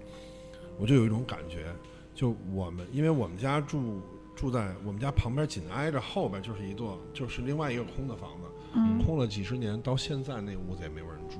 [0.80, 1.72] 我就有一种感觉，
[2.12, 4.00] 就我们因为我们家住
[4.34, 11.38] 住在我们家旁边，紧挨着后边就是一座就是另外一个空的房子，嗯空了几十年，到现在那屋子也没有人住。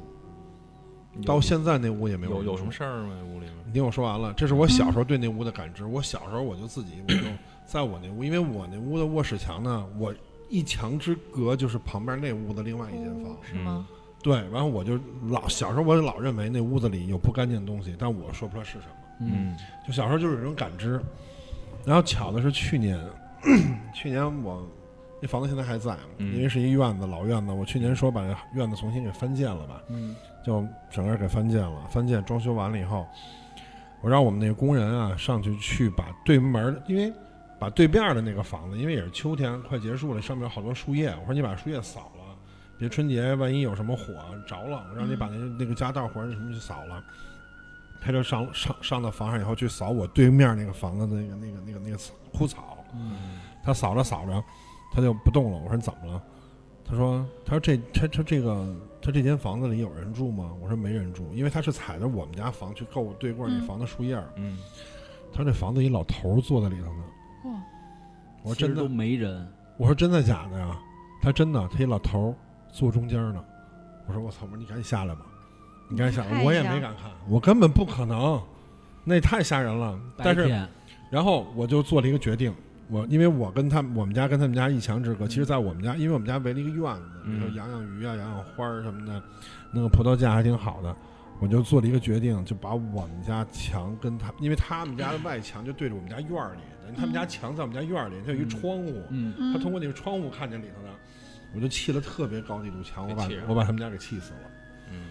[1.26, 3.16] 到现在那屋也没有有有什么事儿吗？
[3.24, 3.54] 屋里面？
[3.66, 5.84] 你听我说完了，这是我小时候对那屋的感知。
[5.84, 7.18] 我小时候我就自己我就
[7.66, 10.14] 在我那屋，因为我那屋的卧室墙呢，我
[10.48, 13.36] 一墙之隔就是旁边那屋的另外一间房。
[13.42, 13.88] 是吗？
[14.22, 18.94] 对，然后我就老小时候我就老认为那屋子里有不干净的东西，但我说不出来是什么。
[19.20, 21.00] 嗯，就小时候就是有这种感知。
[21.84, 22.98] 然后巧的是去年，
[23.92, 24.64] 去年我
[25.20, 31.86] 那房子现在还在，嗯因为是一院子老院子，我去年说把这院子重新给翻建了吧，嗯就整个给翻建了。
[31.90, 33.06] 翻建装修完了以后，
[34.00, 37.12] 我让我们那个工人啊上去去把对门，因为
[37.58, 42.36] 把对面的那个房子，因为也是秋天快结束了，上面有好多树叶，我说你把树叶扫了，
[42.78, 44.14] 别春节万一有什么火
[44.46, 47.04] 着了，我让你把那个那个家道或者什么去扫了。
[48.02, 51.98] 他就上上上到房上以后去扫我对面那个房子的那个那个那个那个
[52.32, 54.42] 枯草，嗯他扫着扫着，
[54.92, 55.58] 他就不动了。
[55.58, 56.22] 我说你怎么了？
[56.84, 60.50] 他说他说这他他这个他这间房子里有人住吗？
[60.60, 64.28] 我说没人住，因为他是踩着我们家房去够对过那嗯房子树叶儿。
[64.36, 64.58] 嗯，
[65.32, 67.04] 他说这房子一老头儿坐在里头呢。
[67.44, 67.52] 哇，
[68.42, 70.76] 我说真的都，没人，我说真的假的呀？
[71.22, 72.34] 他真的，他一老头儿
[72.72, 73.44] 坐中间呢。
[74.08, 74.38] 我说我操！
[74.42, 75.20] 我说你赶紧下来吧，
[75.88, 76.42] 你赶紧下来。
[76.42, 78.42] 我也没敢看，我根本不可能，
[79.04, 79.96] 那也太吓人了。
[80.16, 80.48] 但是
[81.10, 82.52] 然后我就做了一个决定，
[82.90, 89.22] 我因为我跟他们我们家跟他们家一墙之隔，其实，在我们家，因为我们家围了一个院子，嗯你说养养鱼啊，养养花儿什么的，
[89.72, 90.94] 弄个葡萄架还挺好的。
[91.40, 100.90] 我就做了一个决定，就把我们家墙跟他，因为他们家的外墙就对着我们家院儿里，等于他们家墙在我们家院儿里，它有一窗户，嗯，嗯他通过那个窗户看见里头的，
[101.54, 104.50] 我就砌了特别高的一堵墙，我把我把他们家给气死了。
[104.92, 105.06] 嗯，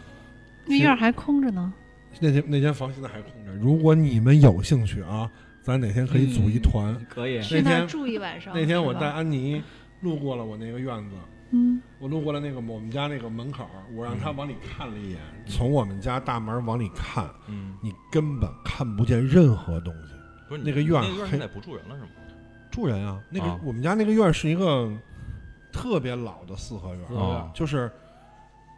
[0.67, 1.73] 那院儿还空着呢。
[2.19, 5.27] 那间那间房现在还空着，如果你们有兴趣啊，
[5.69, 6.99] 咱哪天可以组一团。
[7.07, 8.51] 可以，那天住一晚上。
[8.55, 9.61] 那天我带安妮
[10.01, 11.15] 路过了我那个院子，
[11.51, 20.13] 嗯我路过了那个我们家那个门口，我让他嗯往里看了一眼，从我们家大门往里看，嗯，你根本看不见任何东西。
[20.47, 22.09] 不是那个院黑那个院现在不住人了是吗？
[22.71, 24.91] 住人啊，那个、啊我们家那个院是一个
[25.71, 27.05] 特别老的四合院
[27.53, 27.91] 就是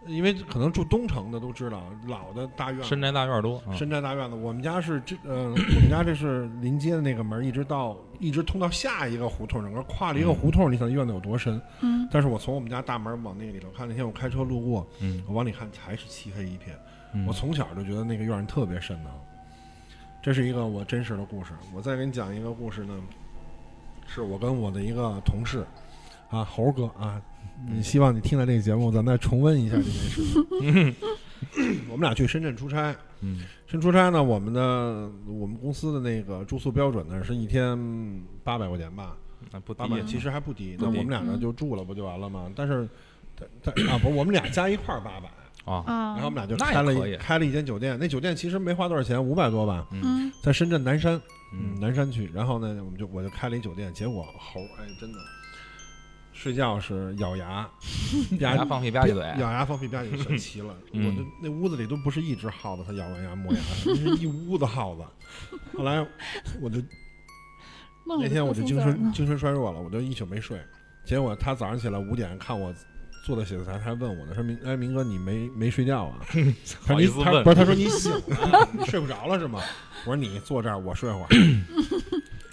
[0.07, 11.61] 因为可能住东城的都知道，老的大院深宅大院多，啊深宅大院子，我们家是这呃，我们家这是临街的那个门，一直到一直通到下一个胡同，整个跨了一个胡同，你想院子有多深？
[11.81, 16.75] 嗯但是我从我们家大门往那个里头看，那天我开车路过，嗯，我往里看还是漆黑一片。
[17.13, 19.19] 嗯我从小就觉得那个院特别瘆得慌。
[20.21, 21.51] 这是一个我真实的故事。
[21.73, 22.93] 我再给你讲一个故事呢，
[24.07, 25.65] 是我跟我的一个同事
[26.29, 27.21] 啊，猴哥啊，
[27.69, 30.95] 你希望你听了这个节目，咱们再重温一下 这件事情。
[31.89, 33.39] 我们俩去深圳出差，嗯。
[33.67, 37.77] 深圳出差呢，我们的我们公司的那个住宿标准呢是一天
[38.43, 39.15] 八百块钱吧，
[39.51, 40.75] 那不低八百其实还不低。
[40.79, 42.51] 那我们俩呢嗯就住了不就完了吗？
[42.55, 42.87] 但是，
[43.35, 45.29] 但但啊不，我们俩加一块儿八百。
[45.63, 50.01] 啊，啊，然后我们俩就开了一开了一间酒店，那酒店其实没花多少钱，五百多吧，嗯。
[50.03, 51.13] 嗯在深圳南山，
[51.53, 51.79] 嗯，嗯。
[51.79, 52.29] 南山区。
[52.33, 55.19] 然后呢，我们就我就开了一酒店，结果猴哎真的
[56.41, 57.69] 睡觉是咬牙，
[58.41, 60.75] 吧牙放屁吧唧嘴，咬牙放屁吧唧全齐了。
[60.91, 65.03] 嗯 我就那屋子里都不是一只耗子，它咬完牙磨牙， 那是一屋子耗子。
[65.77, 66.03] 后来
[66.59, 66.81] 我就
[68.07, 70.59] 那天我就精神精神衰弱了，我就一宿没睡。
[71.05, 72.73] 结果他早上起来五点看我
[73.23, 76.17] 坐在写字台，他还问我呢，说明哎明哥你没没睡觉啊？
[76.27, 76.55] 他说你
[76.87, 79.61] 好意思问他不是他说你醒了，你睡不着了是吗？
[80.05, 81.27] 我说你坐这儿，我睡会儿。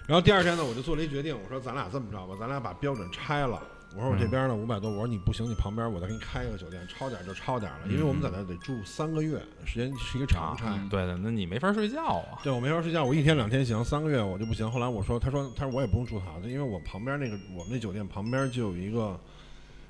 [0.06, 3.62] 然后第二天呢，我就做了一决定，我说咱俩这么着吧，咱俩把标准拆了。
[3.96, 10.66] 我说我这边呢五百多，我说你不行，你旁边我再给你开一个酒店，超点就超点了，因为我们在那得住三个月，时间是一个长差。
[10.66, 14.70] 啊对的，那你没法睡觉啊，对我没法睡觉，我一天两天行，三个月我就不行。
[14.70, 19.18] 后来我说，他说，他说我也不用住他的，因为我旁边那个我们那酒店旁边就有一个，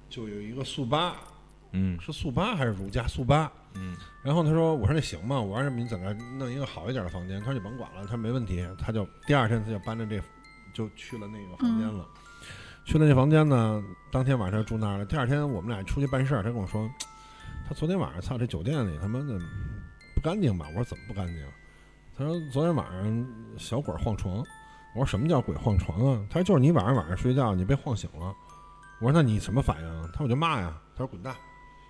[0.09, 1.17] 就有一个速八，
[1.73, 3.51] 嗯是速八还是如家速八？
[3.75, 5.41] 嗯然后他说，我说那行吗？
[5.41, 7.39] 我说你在那儿弄一个好一点的房间。
[7.41, 8.67] 他说你甭管了，他说没问题。
[8.79, 10.21] 他就第二天他就搬着这，
[10.73, 12.07] 就去了那个房间了。
[12.89, 15.05] 去了那房间呢，当天晚上住那儿了。
[15.05, 16.91] 第二天我们俩出去办事儿，他跟我说，
[17.69, 19.39] 他昨天晚上操这酒店里他妈的
[20.15, 20.65] 不干净吧？
[20.71, 21.47] 我说怎么不干净？
[22.17, 23.27] 他说昨天晚上
[23.59, 24.39] 小鬼晃床。
[24.95, 26.27] 我说什么叫鬼晃床啊？
[26.31, 28.35] 他说就是你晚上晚上睡觉你被晃醒了。
[29.03, 30.03] 我说那你什么反应？
[30.13, 30.75] 他说我就骂呀。
[30.95, 31.35] 他说滚蛋，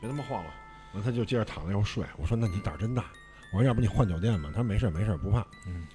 [0.00, 0.50] 别他妈晃了。
[0.92, 2.04] 然后他就接着躺那又睡。
[2.16, 3.04] 我说那你胆儿真大。
[3.52, 4.48] 我说要不你换酒店吧？
[4.48, 5.46] 他说没事没事不怕。
[5.64, 5.86] 嗯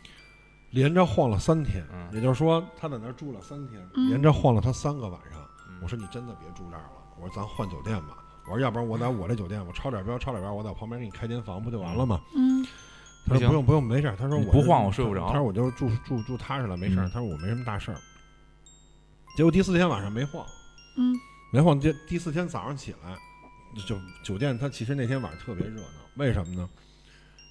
[0.73, 2.09] 连着晃了三天，嗯。
[2.11, 4.09] 也就是说他在那儿住了三天，嗯。
[4.09, 5.39] 连着晃了他三个晚上。
[5.69, 5.77] 嗯。
[5.81, 8.17] 我说你真的别住这儿了，我说咱换酒店吧。
[8.45, 12.19] 我说要不然我在我这酒店，我抄点标抄点标，我在旁边给你开间房不就完了吗？
[12.35, 12.65] 嗯。
[13.25, 15.27] 他说不用不用没事儿，他说我不晃我睡不着。
[15.27, 17.11] 他说我就住住住踏实了没事儿，嗯。
[17.13, 17.97] 他说我没什么大事儿。
[19.37, 20.45] 结果第四天晚上没晃，
[20.97, 21.15] 嗯。
[21.53, 23.15] 没晃第第四天早上起来，
[23.87, 26.67] 就酒店他其实那天晚上特别热闹，为什么呢？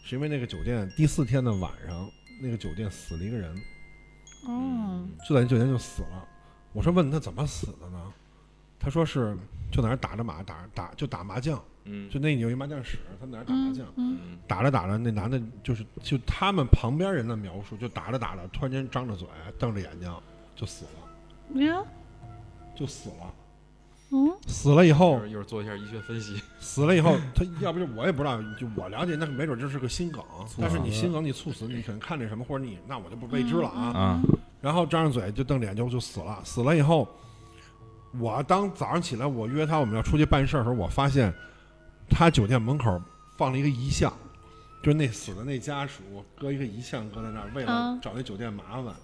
[0.04, 2.10] 是因为那个酒店第四天的晚上，
[2.42, 3.54] 那个酒店死了一个人，
[4.46, 5.06] 哦。
[5.26, 6.28] 就在那酒店就死了。
[6.72, 8.12] 我说问他怎么死的呢？
[8.80, 9.36] 他说是
[9.70, 12.10] 就在那打着麻打打就打麻将，嗯。
[12.10, 14.38] 就那有一麻将室，他在那打麻将，嗯嗯。
[14.48, 20.12] 打着打着那男的就是就他们旁边人的描述，就打着打着突然间张着嘴瞪着眼睛
[20.56, 20.90] 就死了，
[21.54, 21.82] 嗯呀。
[22.74, 23.34] 就死了。
[24.12, 30.22] 嗯死了以后一会儿做一下医学分析， 死了以后， 他要不就我也不知道，就我了解，那没准就是个心梗。
[30.60, 33.82] 但是你心梗，你猝死，你可能看那什么，或者你那我就不未知了啊。
[33.98, 34.22] 啊
[34.60, 36.38] 然后张着嘴就瞪着眼就就死了。
[36.44, 37.08] 死了以后，
[38.20, 41.32] 我当早上起来我约他我们要出去办事儿的时候，我发现
[42.08, 43.00] 他酒店门口
[43.36, 44.12] 放了一个遗像，
[44.82, 46.02] 就是那死的那家属
[46.38, 48.94] 搁一个遗像搁在那儿，为了啊找那酒店麻烦。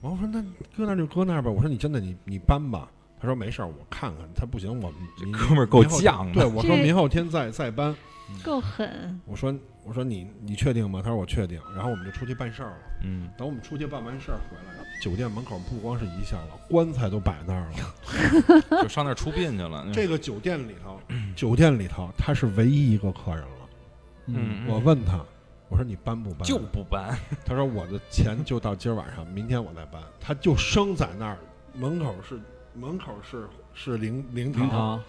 [0.00, 0.40] 我说那
[0.76, 1.50] 搁那儿就搁那儿吧。
[1.50, 2.88] 我说你真的你你搬吧。
[3.20, 4.26] 他说没事儿，我看看。
[4.34, 7.94] 他不行，我们这哥们儿够犟的对，我说明后天再再搬。
[8.44, 9.52] 够狠我说
[9.84, 11.00] 我说你你确定吗？
[11.02, 11.60] 他说我确定。
[11.74, 12.76] 然后我们就出去办事儿了。
[13.02, 18.82] 嗯等我们出去办完事儿回来，酒店门口不光是遗像了，棺材都摆那儿了。
[18.82, 21.00] 就上那儿出殡去了， 这个酒店里头，
[21.34, 23.48] 酒店里头他是唯一一个客人了。
[24.26, 25.24] 嗯我问他，
[25.68, 26.42] 我说你搬不搬？
[26.46, 30.00] 就不搬， 他说我的钱就到今儿晚上，明天我再搬。
[30.20, 31.36] 他就生在那儿
[31.74, 32.38] 门口是
[32.80, 35.02] 门口是是灵灵堂，灵堂，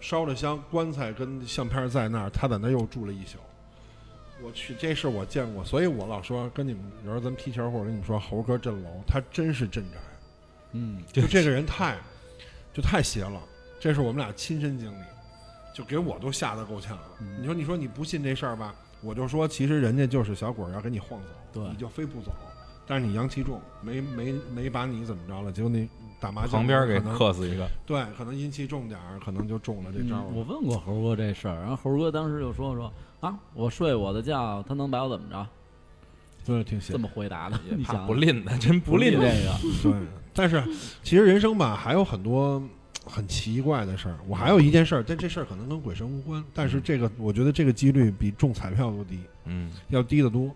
[0.00, 3.36] 烧了香，棺材跟相片在那儿，他在那儿又住了一宿。
[4.40, 9.98] 我去，这事我见过，所以我老说跟你们，有时候咱们踢球或者跟你们说，猴哥镇楼，他真是镇宅，
[10.72, 11.98] 嗯，就这个人太，
[12.72, 13.42] 就太邪了，
[13.78, 15.04] 这是我们俩亲身经历，
[15.74, 16.96] 就给我都吓得够呛。
[17.20, 17.42] 嗯。
[17.42, 21.20] 你说，你说你不信这事儿吧，我就说，其实人家就是小鬼儿要给你晃
[21.52, 22.32] 走，你就非不走，
[22.88, 25.86] 但是你阳气重，没没没把你怎么着了，结果那
[26.18, 30.42] 打麻将旁边给克死一个，对，可能阴气重点儿，可能就中了这招我。
[30.44, 35.46] 问过猴哥这事儿，然后猴哥当时就说说啊，我睡我的觉，他能把我怎么着？
[36.46, 36.98] 对，挺邪这。
[36.98, 40.64] 么回答的， 也怕你想不吝的，真不吝吝这个， 对，但是
[41.02, 42.62] 其实人生吧，还有很多
[43.04, 44.16] 很奇怪的事儿。
[44.26, 50.50] 我还有一件事儿，但这事儿可能跟鬼神无关，但是这个我觉得这个几率比中彩票都低，嗯要低得多。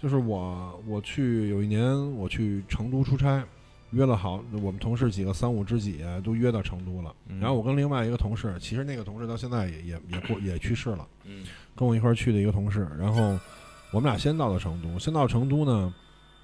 [0.00, 3.44] 就是我我去有一年我去成都出差，
[3.90, 7.14] 约了好我们同事几个三五知己都约到成都了。
[7.28, 11.06] 嗯然后我跟另外一个同事，其实那个同事到现在也也也过也去世了。
[11.24, 11.44] 嗯
[11.76, 13.38] 跟我一块儿去的一个同事，然后
[13.92, 15.92] 我们俩先到了成都，先到成都呢，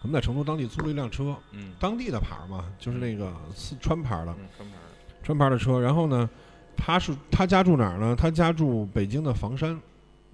[0.03, 4.85] 我们在成都当地租了一辆车，嗯当地的牌儿嘛，就是那个四川牌儿的川，牌儿
[5.23, 5.81] 川牌儿的车。
[5.81, 6.29] 然后呢，
[6.77, 8.15] 他是他家住哪儿呢？
[8.15, 9.81] 他家住北京的房山，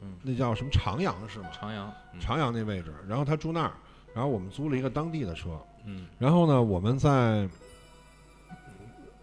[0.03, 1.49] 嗯那叫什么长阳是吗？
[1.53, 2.93] 长阳，嗯长阳那位置。
[3.09, 3.73] 然后他住那儿，
[4.15, 5.51] 然后我们租了一个当地的车。
[5.85, 7.49] 嗯然后呢，我们在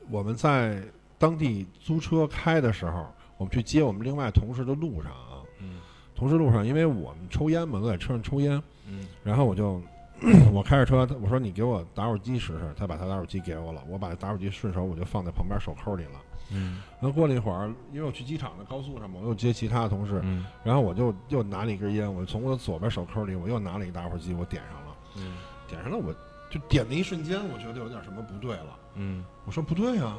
[0.09, 0.81] 我们在
[1.17, 3.07] 当地租车开的时候，
[3.37, 5.79] 我们去接我们另外同事的路上啊，嗯
[6.15, 9.81] 同事路上，因为我们抽烟嘛，都在车上抽烟，嗯然后我就
[10.53, 16.21] 我开着车，他我说你给我打火机试试，他把他打火机给我了，我把打火机顺手我就放在旁边手扣里了。
[16.51, 26.13] 嗯然后过了一会儿，因为我去机场的高速上嘛，我又接其他的同事，嗯然后我就又拿了一根烟，我从我左边手扣里我又拿了一打火机，我点上了，嗯点上了，我
[26.49, 28.77] 就点的一瞬间，我觉得有点什么不对了。
[28.95, 30.17] 嗯我说不对啊，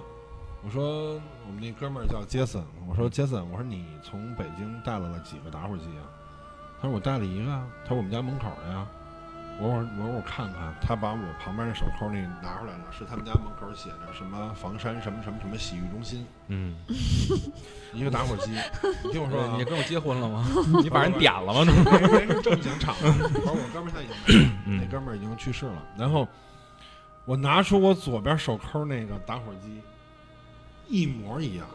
[0.64, 1.14] 我说
[1.46, 6.06] 我们那哥们儿叫杰森，我说杰森，我说你从北京带来了几个打火机啊？
[6.80, 8.86] 他说我带了一个啊，他说我们家门口的呀。
[9.60, 16.74] 我说我我看看，他把我旁边那手扣那拿出来了，是他们家门口写着什么房山什么什么什么洗浴中心，嗯，
[17.92, 18.52] 一个打火机。
[19.04, 20.46] 你听我说啊，你跟我结婚了吗？
[20.82, 21.64] 你把人点了吗？
[21.64, 21.72] 这
[22.08, 23.06] 没没是正经场合。
[23.08, 25.82] 我说我哥们儿现在已经那哥们儿已经去世了。
[25.98, 26.26] 然后
[27.26, 29.80] 我拿出我左边手扣那个打火机，
[30.88, 31.66] 一模一样，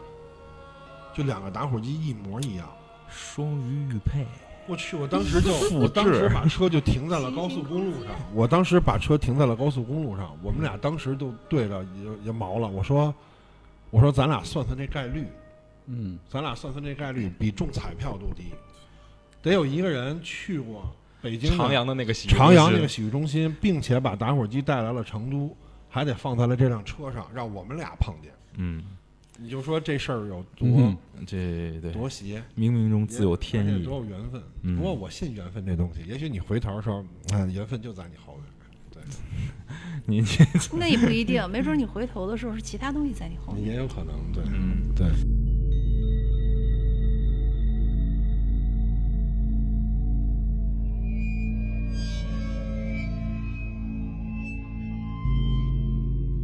[1.14, 2.68] 就两个打火机一模一样。
[3.08, 4.26] 双鱼玉佩，
[4.66, 4.96] 我去！
[4.96, 8.12] 我当时就，复我当时制把车就停在了高速公路上。
[8.34, 12.68] 我当时把车停在了高速公路上，我们俩当时就对着也也毛了。
[12.68, 13.14] 我说，
[13.90, 15.26] 我说咱俩算算这概率，
[15.86, 18.44] 嗯，咱俩算算这概率比中彩票都低。
[19.42, 20.84] 得有一个人去过
[21.22, 25.56] 北京的长阳的那个洗浴长阳那个洗浴中心，并且把打火机带来了成都，
[25.88, 28.32] 还得放在了这辆车上，让我们俩碰见。
[28.56, 28.82] 嗯，
[29.38, 33.98] 你就说这事儿有多、嗯这对多邪，冥冥中自有天意多。
[33.98, 34.42] 有缘分。
[34.62, 38.46] 嗯不过我信缘分这东西，也许你回头的时候，嗯，缘分就在你后边。
[38.90, 39.02] 对，
[40.06, 40.26] 你你
[40.78, 43.64] 那也不一定，没准你回头的时候是其他东西在你后面。
[43.66, 44.14] 也有可能。
[44.32, 45.06] 对，嗯对。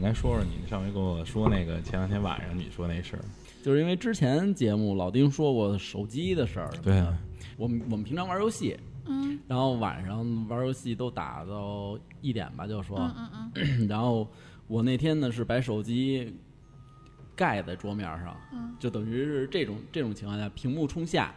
[0.00, 3.22] 应该说说你上回跟我说那个前两天晚上你说那事儿。
[3.62, 7.14] 就是因为之前节目老丁说过手机的事儿，对啊，
[7.58, 8.74] 我们我们平常玩游戏，
[9.04, 9.38] 嗯。
[9.46, 13.88] 然后晚上玩游戏都打到一点吧，就说，嗯嗯嗯。
[13.88, 14.26] 然后
[14.68, 16.34] 我那天呢是把手机
[17.36, 18.74] 盖在桌面上，嗯。
[18.78, 21.34] 就等于是这种这种情况下，屏幕冲下，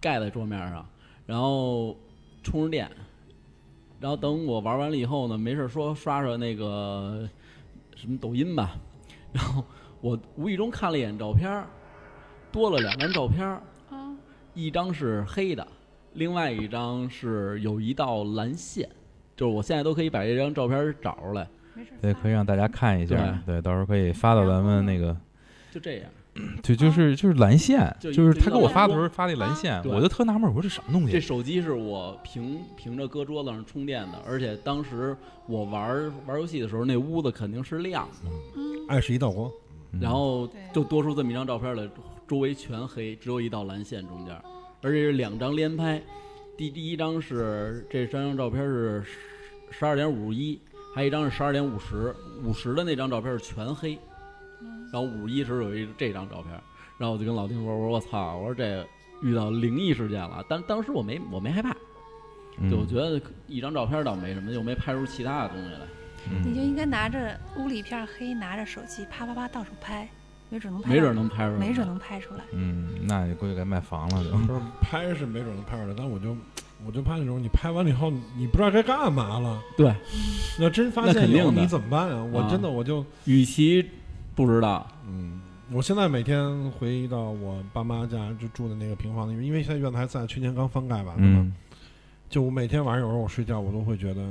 [0.00, 0.84] 盖在桌面上，
[1.24, 1.96] 然后
[2.42, 2.90] 充着电，
[4.00, 7.28] 然后等我玩完了以后呢，没事儿说刷刷那个
[7.96, 8.76] 什么抖音吧，
[9.32, 9.64] 然后
[10.00, 11.66] 我无意中看了一眼照片儿，
[12.50, 14.14] 多了两张照片儿，啊，
[14.54, 15.66] 一张是黑的，
[16.14, 18.88] 另外一张是有一道蓝线，
[19.36, 21.90] 就是我现在都可以把这张照片找出来，没事。
[22.00, 25.16] 对，可以让大家看一下，对，到时候可以发到咱们那个，
[25.70, 26.10] 就这样。
[26.62, 31.20] 就就是就是蓝线，就就是他给我发的时候发那蓝线，我就特纳闷，我说这什么东西这？
[31.20, 35.16] 手机是我平平着搁桌子上充电的，而且当时
[35.46, 38.30] 我玩玩游戏的时候，那屋子肯定是亮的。
[38.56, 39.50] 嗯爱是一道光。
[39.92, 41.86] 嗯然后就多出这么一张照片来，
[42.26, 44.34] 周围全黑，只有一道蓝线中间，
[44.80, 46.00] 而且是两张连拍。
[46.56, 49.04] 第第一张是这三张照片是
[49.70, 50.58] 十二点五十一，
[50.94, 53.98] 还有一张是十二点五十，五十的那张照片是全黑，
[54.92, 56.52] 然后五十一时有一这张照片，
[56.98, 58.86] 然后我就跟老丁说，我说我操，我说这
[59.22, 61.74] 遇到灵异事件了，但当时我没我没害怕，
[62.58, 65.80] 嗯就我觉得一张照片倒没什么，又没拍出其他的东西来。
[66.30, 70.08] 嗯你就应该拿着屋里一片黑，拿着手机啪啪啪到处拍，
[70.50, 72.44] 没准能拍，没准能拍出来，没准能拍出来。
[72.52, 74.30] 嗯，那你估计该卖房了就。
[74.30, 76.36] 不是拍是没准能拍出来，但我就
[76.86, 79.60] 我就怕那种你拍完了以后你不知道该干嘛了。
[79.76, 79.92] 对，
[80.60, 82.22] 要真发那肯定的现有你怎么办啊？
[82.32, 83.84] 我啊真的我就与其
[84.46, 85.40] 不知道，嗯，
[85.70, 91.40] 我现在每天回到我爸妈家就住的那个平房里面，因为现在院子还在，去年刚翻盖完的嘛。
[91.40, 91.54] 嗯，
[92.28, 94.22] 就我每天晚上有时候我睡觉，我都会觉得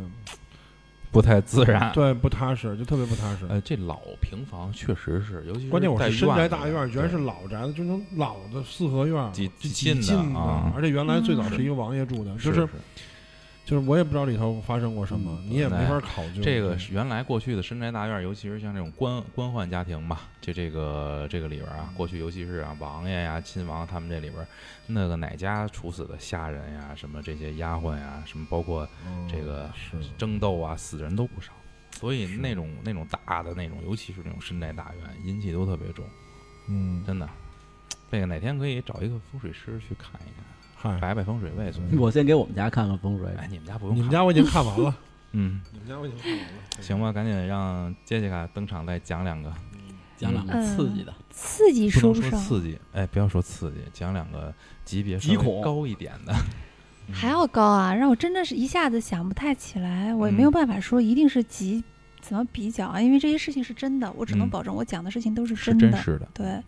[1.11, 1.91] 不太自然。
[1.93, 3.45] 对不踏实，就特别不踏实。
[3.49, 12.69] 哎，这老平房确实是，尤其是关键我深宅大院，居然是老宅子，就那种老的四合院，几就几进的啊而且原来最早嗯是一个王爷住的，就是是
[13.63, 16.41] 就是我也不知道里头发生过什么，嗯你也没对法考究。
[16.41, 24.45] 这个是原来过去的深宅大院，尤其是像这种官官宦家庭吧，就这个这个里边啊，过去尤其是啊王爷呀、亲王他们这里边，
[24.87, 29.69] 那个哪家处死的下人呀，什么这些丫鬟呀，什么包括嗯这个
[30.17, 31.53] 争斗啊，死人都不少。
[31.93, 36.03] 所以那种那种大的那种，尤其是那种深宅大院，阴气都特别重，
[36.67, 37.29] 嗯，真的。
[38.11, 40.43] 这个哪天可以找一个风水师去看一看，
[40.81, 41.71] 嗨，摆摆风水位。
[41.91, 43.27] 嗯我先给我们家看看风水。
[43.37, 44.95] 哎，你们家不用看，你们家我已经看完了，
[45.33, 46.81] 嗯，你们家我已经看完了。
[46.81, 49.53] 行吧，赶紧让杰西卡登场再讲两个。
[50.17, 54.53] 讲两个刺激的，刺激说不上，说刺激，哎，不要说刺激，讲两个
[54.85, 56.33] 级别稍微高一点的，
[57.09, 57.91] 嗯还要高啊！
[57.95, 61.83] 让我真的是一下子想不太起来，我也没有嗯办法说一定是极
[62.19, 65.97] 怎么比较啊，因为这些事情是真的，我只能嗯保证我讲的事情都是是真的。
[65.97, 66.61] 真实的，对，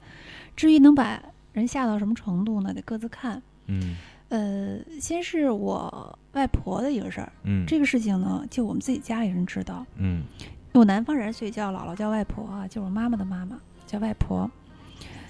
[0.56, 2.74] 至于能把人吓到什么程度呢？
[2.74, 3.40] 得各自看。
[3.68, 3.98] 嗯。
[4.30, 10.24] 呃，先是我外婆的一个事儿，嗯，这个事情呢，就我们自己家里人知道，嗯。
[10.72, 14.50] 我南方人，所以叫姥姥叫外婆啊，就是我妈妈的妈妈叫外婆。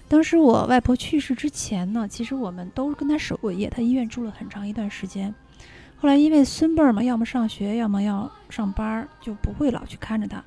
[0.08, 5.36] 当时我外婆去世之前呢，其实我们都跟她守过夜，她医院住了很长一段时间。
[5.98, 10.42] 后来因为孙辈儿嘛，要么上学，要么要上班儿，就不会老去看着她，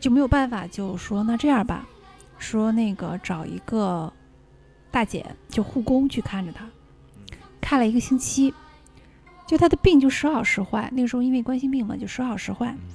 [0.00, 1.86] 就没有办法，就说那这样吧，
[2.38, 4.10] 说那个找一个
[4.90, 6.68] 大姐，就护工去看着她，
[7.60, 8.52] 看了一个星期，
[9.46, 10.88] 就她的病就时好时坏。
[10.92, 12.74] 那个时候因为冠心病嘛，就时好时坏。
[12.80, 12.94] 嗯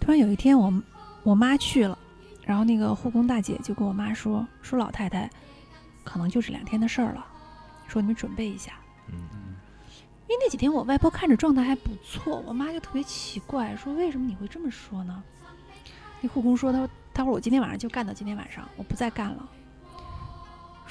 [0.00, 0.82] 突然有一天我，
[1.22, 1.96] 我妈去了，
[2.44, 5.30] 然后那个护工大姐就跟我妈说：“说老太太
[6.02, 7.24] 可能就是两天的事儿了，
[7.86, 8.72] 说你们准备一下。
[9.06, 9.14] 嗯”
[10.28, 15.22] 因为那几天我外婆看着状态还不错，我妈就特别奇怪，说：“为什么你会这么说呢？”
[16.20, 19.48] 那护工说：“他说他说我今天晚上就干到今天晚上，我不再干了。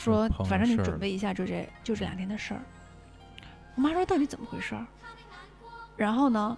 [0.04, 2.62] 说反正你准备一下，就这就这两天的事儿。”
[3.76, 4.86] 我妈说：“到底怎么回事儿？”
[5.96, 6.58] 然后呢，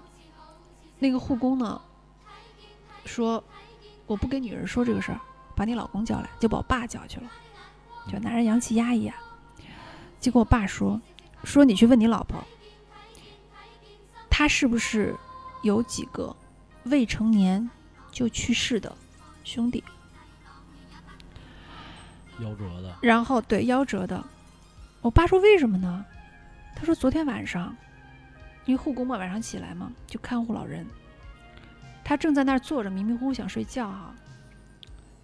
[0.99, 1.81] 那个护工呢
[3.05, 3.43] 说
[4.07, 5.19] ：“我不跟女人说这个事儿，
[5.55, 7.29] 把你老公叫来，就把我爸叫去了。
[8.11, 9.13] 就男人阳气压一压。
[10.19, 11.01] 结果我爸说
[11.43, 12.41] ：“说你去问你老婆，
[14.29, 15.15] 她是不是
[15.61, 16.35] 有几个
[16.85, 17.69] 未成年
[18.11, 18.95] 就去世的
[19.43, 19.83] 兄弟？
[22.43, 24.23] 夭折的，然后对夭折的。
[25.01, 26.05] 我爸说为什么呢？
[26.75, 27.75] 他说昨天晚上，
[28.65, 30.85] 因为护工嘛，晚上起来嘛，就看护老人。
[32.03, 34.13] 他正在那儿坐着，迷迷糊糊想睡觉哈、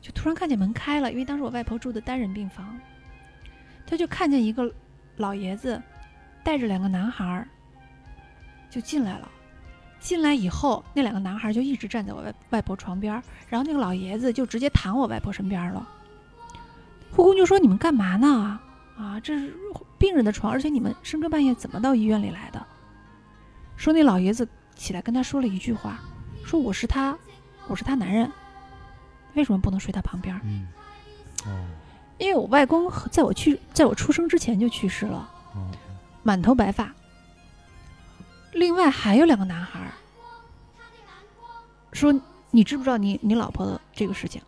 [0.02, 2.80] 就突然看见门开了，因为当时我外婆住的单人病房，
[3.86, 4.72] 他就看见一个
[5.18, 5.82] 老爷子
[6.44, 7.46] 带着两个男孩
[8.70, 9.30] 就进来了。
[10.00, 15.86] 进来以后，那两个男孩就一直站在我外外婆床边，然后那个老爷子就直接躺我外婆身边了。
[17.12, 18.60] 护工就说：“你们干嘛呢？
[18.98, 19.54] 啊，这是
[19.98, 22.66] 病人的床，而且你们深更半夜怎么到医院里来的？”
[23.76, 26.00] 说那老爷子起来跟他说了一句话，
[26.44, 27.18] 说：“我是他，
[27.68, 28.32] 我是他男人，
[29.36, 30.40] 为什么不能睡他旁边？
[30.44, 30.68] 嗯
[31.46, 31.66] 哦
[32.18, 35.72] 因为我外公在我去，在我出生之前就去世了，哦
[36.22, 36.94] 满头白发。
[38.52, 39.90] 另外还有两个男孩，
[41.94, 42.14] 说
[42.52, 44.42] 你知不知道你你老婆的这个事情？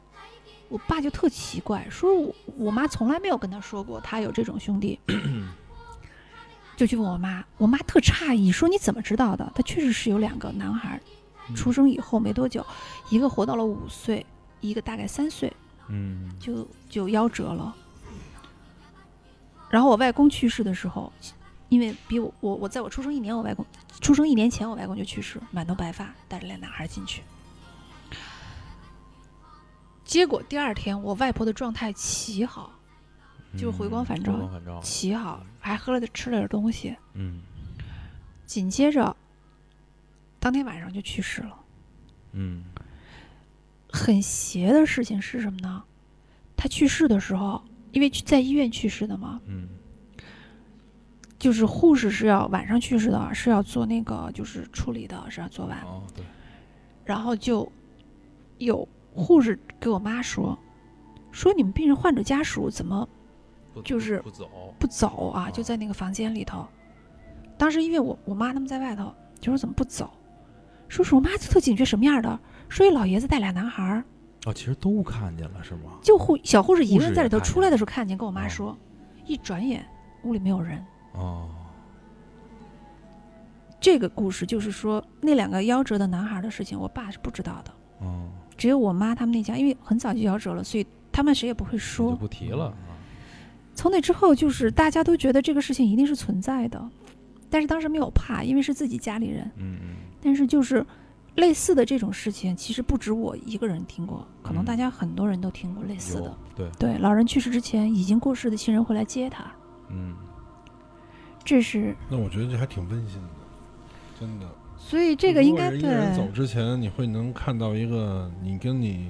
[0.72, 4.97] 我爸就特奇怪，说我我妈从来没有跟他说过他有这种兄弟，
[6.78, 9.51] 就去问我妈，我妈特诧异，说你怎么知道的？
[9.53, 10.97] 他确实是有两个男孩
[11.53, 12.65] 出生以后没多久，
[13.09, 14.26] 一个活到了五岁，
[14.61, 15.51] 一个大概三岁，
[15.89, 17.76] 嗯就就夭折了。
[19.69, 21.11] 然后我外公去世的时候，
[21.67, 23.65] 因为比我我我在我出生一年，我外公
[23.99, 27.22] 出生一年前，我外公就去世，满头白发，带着俩男孩进去。
[30.12, 32.78] 结果第二天我外婆的状态奇好，
[33.53, 37.41] 就是回光返照回光返照，奇好，还喝了点吃了点东西，嗯。
[38.45, 39.16] 紧接着
[40.38, 41.57] 当天晚上就去世了。
[42.34, 42.62] 嗯。
[43.89, 45.82] 很邪的事情是什么呢？
[46.57, 49.70] 他去世的时候，因为在医院去世的嘛，嗯。
[51.39, 55.80] 就是护士是要晚上去世的，是要做那个就是处理的，是要做完。
[55.84, 56.26] 哦对，
[57.05, 57.72] 然后就
[58.57, 60.57] 有护士给我妈说，
[61.32, 63.07] 说你们病人患者家属怎么
[63.84, 64.49] 就是不走，
[64.80, 65.47] 不走啊？
[65.47, 66.66] 哦就在那个房间里头。
[67.57, 70.09] 当时因为我我妈他们在外头，就说怎么不走？
[70.88, 72.39] 说是我妈特警觉什么样的？
[72.68, 74.03] 说一老爷子带俩男孩儿，
[74.45, 75.99] 哦，其实都看见了是吗？
[76.01, 78.78] 就护小护士一个人在里头出来的时候看见，跟我妈哦说，
[79.26, 79.86] 一转眼
[80.24, 80.84] 屋里没有人。
[81.14, 81.49] 哦，
[83.80, 87.72] 这个故事就是说那两个夭折的男孩的事情，我爸是不知道的，
[88.02, 88.28] 哦，
[88.58, 92.16] 只有我妈他们那家，因为很早就夭折了，所以他们谁也不会说就说。
[92.18, 92.74] 不提了啊。
[93.74, 96.89] 从那之后，就是大家都觉得这个事情一定是存在的，
[97.49, 99.49] 但是当时没有怕，因为是自己家里人。
[99.56, 100.86] 嗯嗯但是就是
[101.36, 106.38] 类似的这种事情，其实不止我一个人听过，可能嗯大家很多人都听过类似的。
[106.56, 109.45] 对，对，老人去世之前，已经过世的亲人会来接他，
[109.89, 110.16] 嗯
[111.43, 113.30] 这是那我觉得这还挺温馨的，
[114.20, 114.45] 真的。
[114.89, 119.09] 所以这个应该对一个人走之前，你会能看到一个你跟你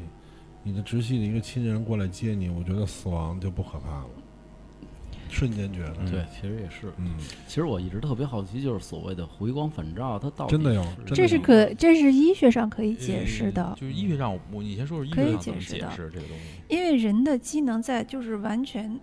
[0.62, 4.10] 你的直系的一个亲人过来接你，我觉得死亡就不可怕了，
[5.28, 6.12] 瞬间觉得，嗯。
[6.12, 6.94] 对，其实也是。
[6.98, 7.16] 嗯，
[7.48, 13.64] 其实我一直特别好奇，就是所谓的回光返照，它到底真的有这是可这是医学上可以解释的。
[13.64, 15.92] 呃，就是医学上，我你先说说医可以学上怎么解解释的。
[15.92, 16.44] 释这个东西。
[16.68, 19.00] 因为人的机能在就是完全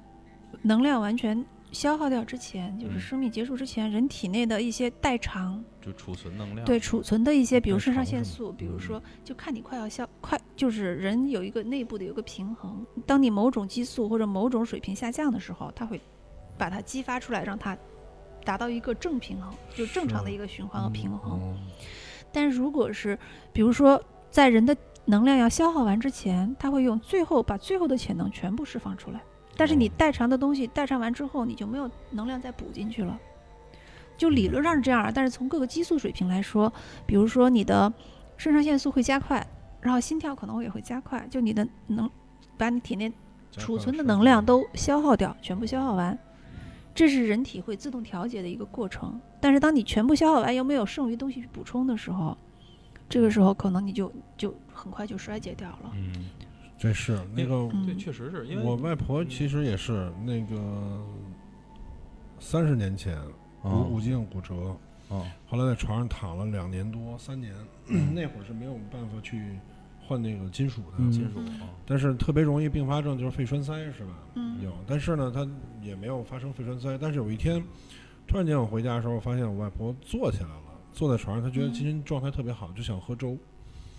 [0.63, 6.65] 能量完全消耗掉之前，就是嗯生命结束之前，人体内的一些代偿就储存能量。
[6.67, 16.01] 对储存的一些，比如肾上腺素，比如嗯说就看你快要消快，就是人有一个内部的有个平衡，当你某种激素或者某种水平下降的时候，它会
[16.57, 17.77] 把它激发出来，让它
[18.45, 21.41] 达到一个正平衡，就正常的一个循环和平衡。
[21.43, 21.57] 嗯
[22.31, 23.19] 但如果是
[23.55, 24.01] 比如说
[24.31, 29.23] 在人的能量要消耗完之前，它会用最后把最后的潜能全部释放出来。
[29.59, 33.19] 但是你哦代偿的东西代偿完之后，你就没有能量再补进去了。
[34.17, 36.73] 就理论上是这样，但是从各个激素水平来说，
[37.05, 37.93] 比如说你的
[38.37, 39.45] 肾上腺素会加快，
[39.81, 42.09] 然后心跳可能也会加快，就你的能
[42.57, 43.13] 把你体内
[43.51, 46.17] 储存的能量都消耗掉，全部消耗完，
[46.95, 49.21] 这是人体会自动调节的一个过程。
[49.41, 52.37] 但是当你全部消耗完，又没有剩余东西去补充的时候，
[53.09, 55.93] 这个时候可能你就就很快就衰竭掉了。
[55.95, 56.13] 嗯，
[56.79, 60.57] 这是那个嗯对，确实是因为我外婆其实也是那个
[62.39, 63.19] 三十年前
[63.63, 64.55] 哦骨骨颈骨折，
[65.09, 67.53] 啊后来在床上躺了两年多三年，
[68.15, 69.59] 那会儿是没有办法去
[70.07, 74.13] 换那个金属的，嗯金属啊，但是特别容易并发症就是肺栓塞是吧？
[74.37, 75.47] 嗯有，但是呢，她
[75.83, 76.97] 也没有发生肺栓塞。
[76.97, 77.61] 但是有一天，
[78.27, 80.63] 突然间我回家的时候，我发现我外婆坐起来了，
[80.93, 83.37] 坐在床上，她觉得嗯今天状态特别好，就想喝粥。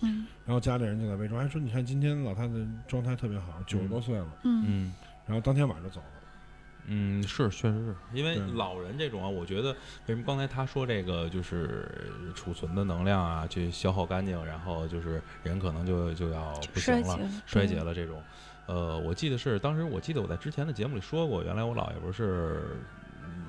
[0.02, 2.54] 嗯然后家里人就在喂粥，还说你看今天老太太
[2.88, 4.28] 状态特别好，九十多岁了。
[4.43, 4.93] 嗯嗯。
[5.26, 6.08] 然后当天晚上就走了。
[6.91, 9.72] 嗯，是，确实是因为老人这种啊，我觉得
[10.08, 11.88] 为什么刚才他说这个就是
[12.34, 18.24] 储存的能量啊，去消耗干净，然后就是人可能就就要不行了，衰竭了，这种。
[18.66, 22.80] 呃，我记得是当时我记得我在之前的节目里说过，原来我姥爷不是嗯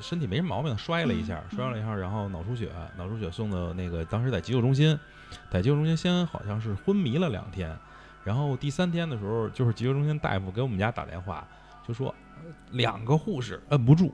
[0.00, 4.98] 身体没什么毛病，摔了一下，嗯摔了一下，然后脑出血，脑出血送到那个当时在急救中心，
[5.50, 7.76] 在急救中心先好像是昏迷了两天，
[8.24, 11.46] 然后第三天的时候，就是急救中心大夫给我们家打电话，
[11.86, 14.12] 就说呃两个护士摁不住，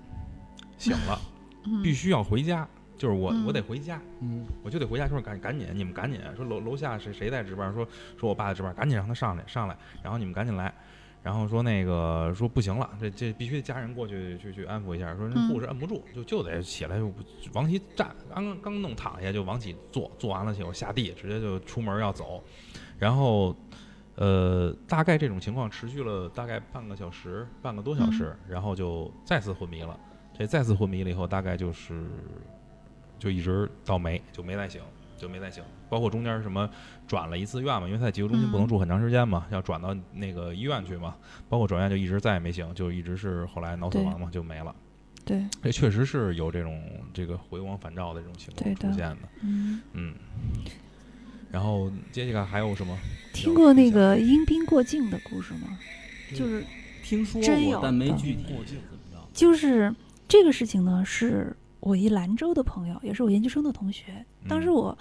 [0.79, 1.21] 醒了，
[1.64, 2.67] 嗯必须要回家。
[2.99, 5.07] 就是我，嗯我得回家，嗯，我就得回家。
[5.07, 7.71] 说赶赶紧，你们赶紧说楼楼下谁谁在值班？
[7.75, 7.87] 说
[8.19, 10.73] 说我爸在值班，赶紧让他上来上来，然后你们赶紧来。
[11.27, 15.12] 然后说那个说不行了，这这必须得家人过去去去安抚一下。
[15.16, 17.12] 说护士摁不住，就就得起来就
[17.53, 22.45] 往起站，刚刚刚弄躺下就往起坐，坐完了以后下地，直接就出门要走。
[22.97, 23.57] 然后
[24.14, 29.99] 呃，大概这种情况持续了大概半个小时，半个多小时，然后就再次昏迷了。
[30.33, 32.05] 这再次昏迷了以后，大概就是
[33.18, 34.81] 就一直到没就没再醒，
[35.16, 35.64] 就没再醒。
[35.89, 36.68] 包括中间什么
[37.07, 41.16] 转了一次院嘛，因为他在急救中心不能嗯住很长时间嘛，要转到那个医院去嘛。
[41.49, 44.74] 包括转院就一直再也没醒，就一直是后来脑死亡嘛，就没了。
[45.24, 46.80] 对，这确实是有这种
[47.12, 50.14] 这个回光返照的这种情况出现的，嗯，嗯。
[51.51, 52.97] 然后接下来还有什么？
[53.32, 55.78] 听过那个阴兵过境的故事吗？
[56.34, 56.64] 就是
[57.03, 58.64] 听说真有，过但没具体怎么
[59.12, 59.28] 着。
[59.32, 59.95] 就是
[60.28, 64.24] 这个事情呢，是我一兰州的朋友，也是我研究生的同学。
[64.49, 64.99] 当时嗯我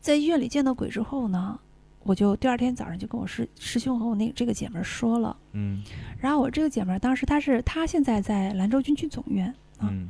[0.00, 1.58] 在医院里见到鬼之后呢，
[2.04, 5.36] 我我就第二天早上就跟我师师兄和我那这个姐们儿说了。
[5.52, 5.80] 嗯
[6.18, 9.46] 然后我这个姐们儿当时她是她现在在兰州军区总院，
[9.78, 10.08] 啊嗯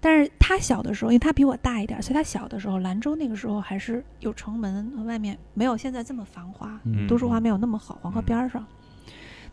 [0.00, 8.66] 但是她小的时候，因为她比我大一点儿，所以她小的时候兰州那个时候还是有城门和外面没有现在这么繁华，嗯都市化没有那么好，黄河边儿上。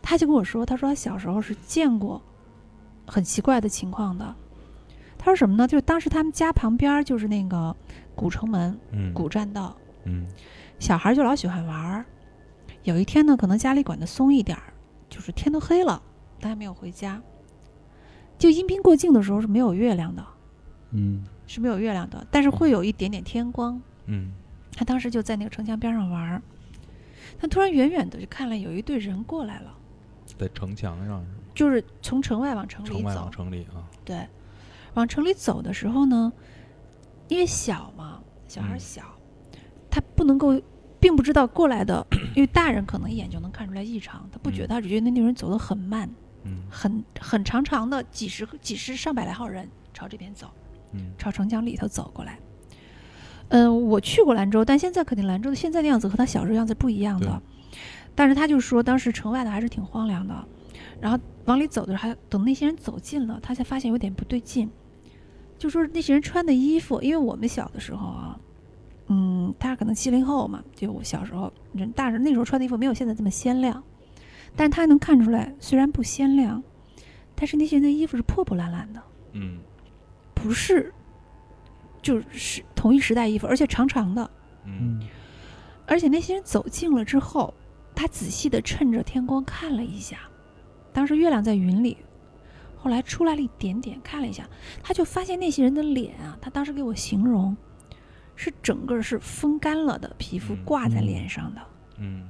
[0.02, 2.20] 她就跟我说，她说她小时候是见过
[3.06, 4.34] 很奇怪的情况的。
[5.18, 5.68] 她说什么呢？
[5.68, 7.74] 就是当时他们家旁边就是那个
[8.16, 10.26] 古城门、嗯古栈道，嗯
[10.80, 12.04] 小孩儿就老喜欢玩儿。
[12.82, 14.72] 有一天呢，可能家里管得松一点儿，
[15.08, 16.02] 就是天都黑了，
[16.40, 17.20] 他还没有回家。
[18.38, 20.24] 就阴兵过境的时候是没有月亮的，
[20.92, 23.80] 嗯是没有月亮的，但是会有一点点天光。
[24.06, 24.32] 嗯
[24.74, 26.42] 他当时就在那个城墙边上玩儿，
[27.38, 29.74] 他突然远远的就看了有一队人过来了，
[30.38, 31.24] 在城墙上是吗？
[31.54, 33.30] 就是从城外往城里走城外往。
[33.30, 34.28] 城里啊，对，
[34.94, 36.30] 往城里走的时候呢，
[37.28, 39.02] 因为小嘛，小孩小，
[39.90, 40.60] 他不能够，
[41.00, 46.08] 并不知道过来的，因为大人可能一眼就能看出来异常，他不觉得，嗯他只觉得那队人走得很慢，
[46.44, 50.48] 嗯很很长长的几十几十上百来号人朝这边走，
[50.92, 52.38] 嗯朝城墙里头走过来。
[53.48, 57.40] 嗯，我去过兰州，但现在肯定兰州的现在的样子和他小时候样子不一样的。
[58.14, 60.34] 但是他就说，当时城外的还是挺荒凉的，
[61.00, 64.68] 然后往里走的时候，还等那些人走近了，他才发现有点不对劲。
[65.58, 68.38] 就说那些人穿的衣服，因为我们小的时候啊，
[69.08, 73.82] 嗯，他可能七零后嘛，就我小时候，人大人那时候穿的衣服没有现在这么鲜亮，
[74.54, 76.62] 但是他能看出来，虽然不鲜亮，
[77.34, 79.02] 但是那些人的衣服是破破烂烂的，
[79.32, 79.58] 嗯。
[80.34, 80.92] 不是，
[82.02, 84.30] 就是同一时代衣服，而且长长的，
[84.64, 85.00] 嗯。
[85.86, 87.52] 而且那些人走近了之后，
[87.94, 90.18] 他仔细的趁着天光看了一下，
[90.92, 91.96] 当时月亮在云里，
[92.86, 94.48] 后来出来了一点点，看了一下，
[94.80, 97.56] 他就发现那些人的脸啊，他当时给我形容，
[98.36, 101.60] 是整个是风干了的皮肤嗯挂在嗯脸上的。
[101.98, 102.28] 嗯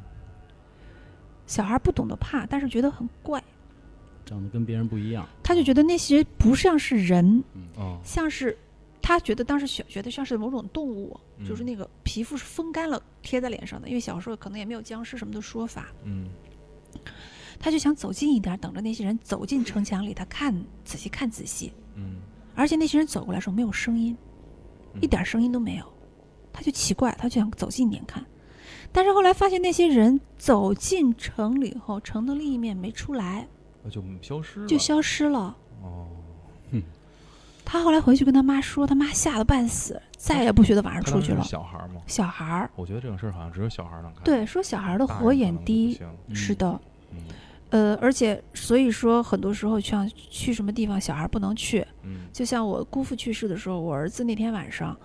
[1.46, 3.44] 小孩不懂得怕，但是觉得很怪，
[4.24, 5.28] 长得跟别人不一样。
[5.42, 7.44] 他就觉得那些不像是人，
[7.76, 8.56] 哦像是
[9.02, 16.30] 他觉得当时小觉得像是某种动物，就是嗯那个皮肤是风干了贴在脸上的，因为小时候可能也没有僵尸什么的说法，嗯
[17.58, 20.54] 他就想走近一点，等着那些人走进城墙里，他看
[20.84, 22.16] 仔细看仔细，嗯
[22.54, 24.16] 而且那些人走过来的时候没有声音，
[25.00, 25.84] 一点声音都没有，
[26.52, 28.24] 他就奇怪，他就想走近一点看，
[28.92, 33.46] 但是后来发现那些人走进城里后，城的另一面没出来，
[33.82, 35.56] 那就消失了，就消失了。
[35.82, 36.06] 哦。
[37.68, 41.42] 他后来回去跟他妈说，他妈吓得半死，再也不觉得晚上出去了。
[41.42, 42.00] 小孩儿吗？
[42.06, 44.22] 小孩儿，我觉得这种事儿好像只有小孩儿能看。
[44.22, 46.00] 对，说小孩儿的火眼低，
[46.32, 46.80] 是的，
[47.10, 47.18] 嗯
[47.70, 51.84] 呃，而且所以说很多时候像去什么地方，小孩不能去。
[52.02, 54.96] 嗯就像我姑父去世的时候，我儿子那天晚上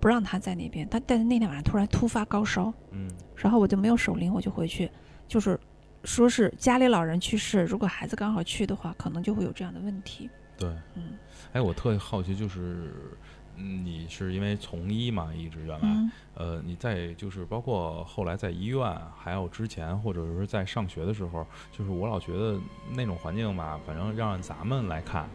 [0.00, 4.90] 不让他在那边，他但是那天晚上突然突发高烧，嗯然后我就没有守灵，我就回去，
[5.26, 5.58] 就是
[6.04, 10.28] 说是家里老人去世，如果孩子刚好去的话，可能就会有这样的问题。
[10.58, 10.68] 对。
[10.94, 11.16] 嗯
[11.52, 16.10] 哎，我特好奇，就是嗯你是因为从医嘛，一直原来，嗯。
[16.34, 22.58] 呃，你在就是包括后来在医院，还有之前或者是在上学的时候，就是我老觉得
[22.92, 25.28] 那种环境吧，反正让咱们来看，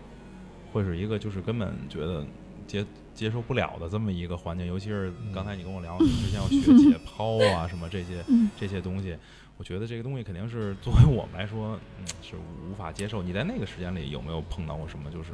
[0.73, 2.25] 会是一个就是根本觉得
[2.67, 8.49] 接接受不了的这么一个环境，尤其是刚才你跟我聊，你之前要学解 剖啊什么这些嗯。
[8.59, 9.15] 这些东西，
[9.57, 12.35] 我觉得这个东西肯定是作为我们来说，嗯，是
[12.69, 13.23] 无法接受。
[13.23, 15.31] 你在那个时间里有没有碰到过什么就是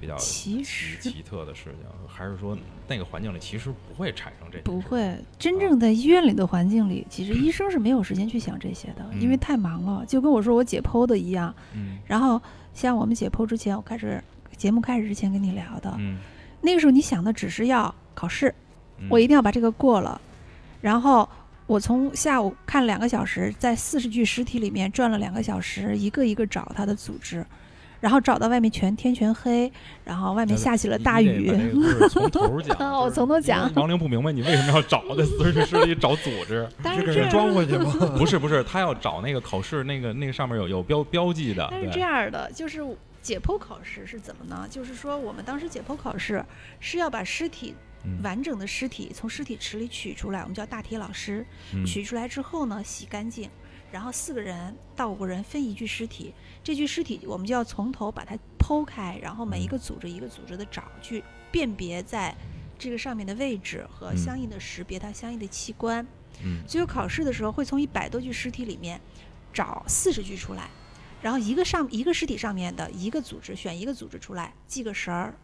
[0.00, 2.08] 比较奇奇特的事情？
[2.08, 2.56] 还是说
[2.88, 11.54] 那个环境里其实不会产生这些不会，真正在医院里的环境里，其实医生是没有时间去想这些的，因为嗯太忙了，就跟我说我解剖的一样。
[11.74, 12.40] 嗯然后
[12.72, 14.22] 像我们解剖之前，我开始
[14.56, 16.18] 节目开始之前跟你聊的，嗯，
[16.62, 18.54] 那个时候你想的只是要考试，
[18.98, 20.20] 嗯我一定要把这个过了，
[20.80, 21.28] 然后
[21.66, 27.46] 我从下午看两个小时，在四十具尸体里面转了两个小时，一个一个找它的组织，
[28.00, 29.70] 然后找到外面全天全黑，
[30.04, 31.50] 然后外面下起了大雨。
[32.08, 37.92] 从头讲我 从头讲王玲不明白你为什么要找在四十师里找组织， 但是给人装回去吗？
[38.18, 42.80] 不是不是，他要找那个考试那个那个上面有有标标记的，但是这样的，就是
[43.20, 44.66] 解剖考试是怎么呢？
[44.70, 46.42] 就是说我们当时解剖考试
[46.78, 47.74] 是要把尸体
[48.04, 51.44] 嗯完整的尸体从尸体池里取出来，我们叫大体老师。
[51.74, 53.48] 嗯取出来之后呢，洗干净，
[53.92, 56.32] 然后四个人到五个人分一具尸体，
[56.62, 62.34] 这具尸体我们就要从头把它剖开，然后每一个组织一个组织的找，去辨别在
[62.78, 66.06] 这个上面的位置和嗯相应的识别它相应的器官。
[66.42, 69.00] 嗯最后考试的时候会从一百多具尸体里面
[69.52, 70.70] 找四十具出来，
[71.20, 75.34] 然后一个上一个尸体上面的一个组织选一个组织出来记个神儿。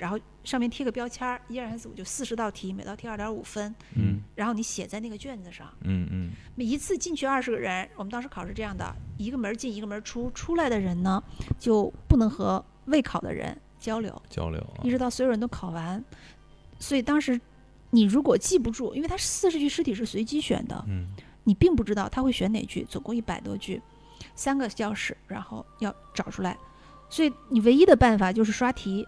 [0.00, 5.70] 然后上面贴个标签儿，一二三四五就四十道题，每道题二点五分，嗯然后你写在那个卷子上。
[5.82, 11.22] 嗯嗯每一次进去二十个人，我们当时考试这样的，一个门进一个门出，出来的人呢
[11.58, 16.02] 就不能和未考的人交流，交流啊一直到所有人都考完。
[16.78, 17.38] 所以当时
[17.90, 21.08] 你如果记不住，因为它四十句尸体是随机选的，嗯
[21.44, 23.82] 你并不知道他会选哪句，总共一百多句，
[24.34, 26.56] 三个教室，然后要找出来。
[27.10, 29.04] 所以你唯一的办法就是刷题，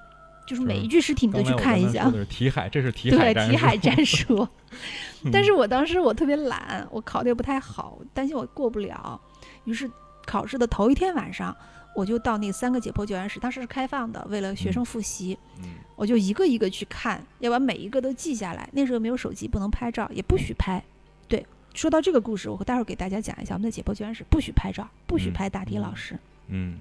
[0.47, 4.49] 就是每一具尸体你都去看一下题海，这是题海对战术题海战术。
[5.32, 9.20] 但嗯是我当时我特别懒，我考的也不太好，担心我过不了，
[9.64, 9.88] 于是
[10.26, 11.57] 考试的头一天晚上，
[11.95, 18.68] 我就到那三个解剖教研室，当时是开放的，为了学生复习，嗯我就一个一个去看，要把每一个都记下来。
[18.72, 20.82] 那时候没有手机，不能拍照，也不许拍。
[21.28, 26.18] 对，说到这个故事，我待会儿给大家讲一下，我们的解剖教研室不许拍照，不许嗯拍答题老师。
[26.49, 26.80] 嗯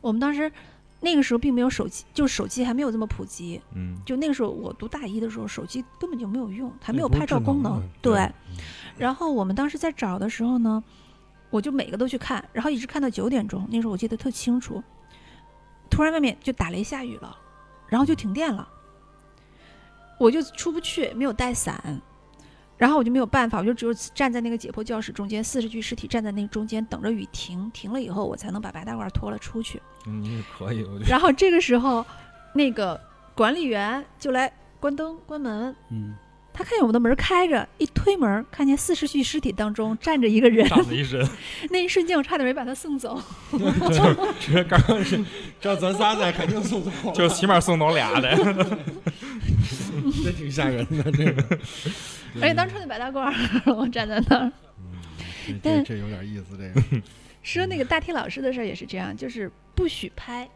[0.00, 0.50] 我们当时
[1.04, 3.60] 那个时候并没有手机，就手机还没有这么普及。
[3.74, 8.30] 嗯就那个时候，我读大一的时候，手机根本就没有用，还没有拍照功能对
[8.96, 10.82] 然后我们当时在找的时候呢，
[11.50, 13.66] 我就每个都去看，然后一直看到九点钟。
[13.70, 14.80] 那时候我记得特清楚，
[15.90, 17.36] 突然外面就打雷下雨了，
[17.88, 18.68] 然后就停电了，
[20.18, 22.00] 我就出不去，没有带伞，
[22.82, 29.80] 然后我就没有办法，我就只有站在那个解剖教室中间，四十具尸体站在那个中间，等着雨停，停了以后，我才能把白大褂脱了出去。
[30.08, 31.08] 嗯，可以，我觉得。
[31.08, 32.04] 然后这个时候，
[32.52, 33.00] 那个
[33.36, 36.16] 管理员就来关灯关门，嗯，
[36.54, 41.26] 他看见我们的门开着，一推门，看见四十具尸体当中站着一个人，站了一身，
[41.70, 43.20] 那一瞬间我差点没把他送走。
[44.38, 45.18] 这刚刚是
[45.60, 48.36] 这要咱仨在，肯定送走，就起码送走俩的，
[50.22, 51.10] 这挺吓人的。
[51.10, 51.58] 这个，
[52.40, 53.32] 而且当时穿的白大褂，
[53.74, 54.52] 我站在那儿。
[54.78, 55.00] 嗯，
[55.46, 56.56] 这但这这有点意思。
[56.58, 57.02] 这个，
[57.42, 60.48] 说那个大体老师的事儿也是这样，就是不许拍，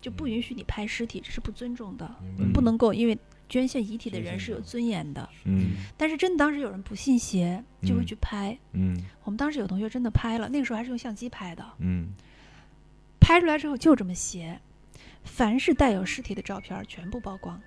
[0.00, 2.10] 就不允许你拍尸体，这是不尊重的，
[2.52, 3.18] 不能够因为
[3.48, 5.28] 捐献遗体的人是有尊严的。
[5.44, 8.58] 嗯但是真的当时有人不信邪，就会嗯去拍。
[8.72, 12.08] 嗯我们当时有同学真的拍了，那个时候还是用相机拍的，嗯
[13.20, 14.60] 拍出来之后就这么邪，
[15.24, 17.60] 凡是带有尸体的照片全部曝光。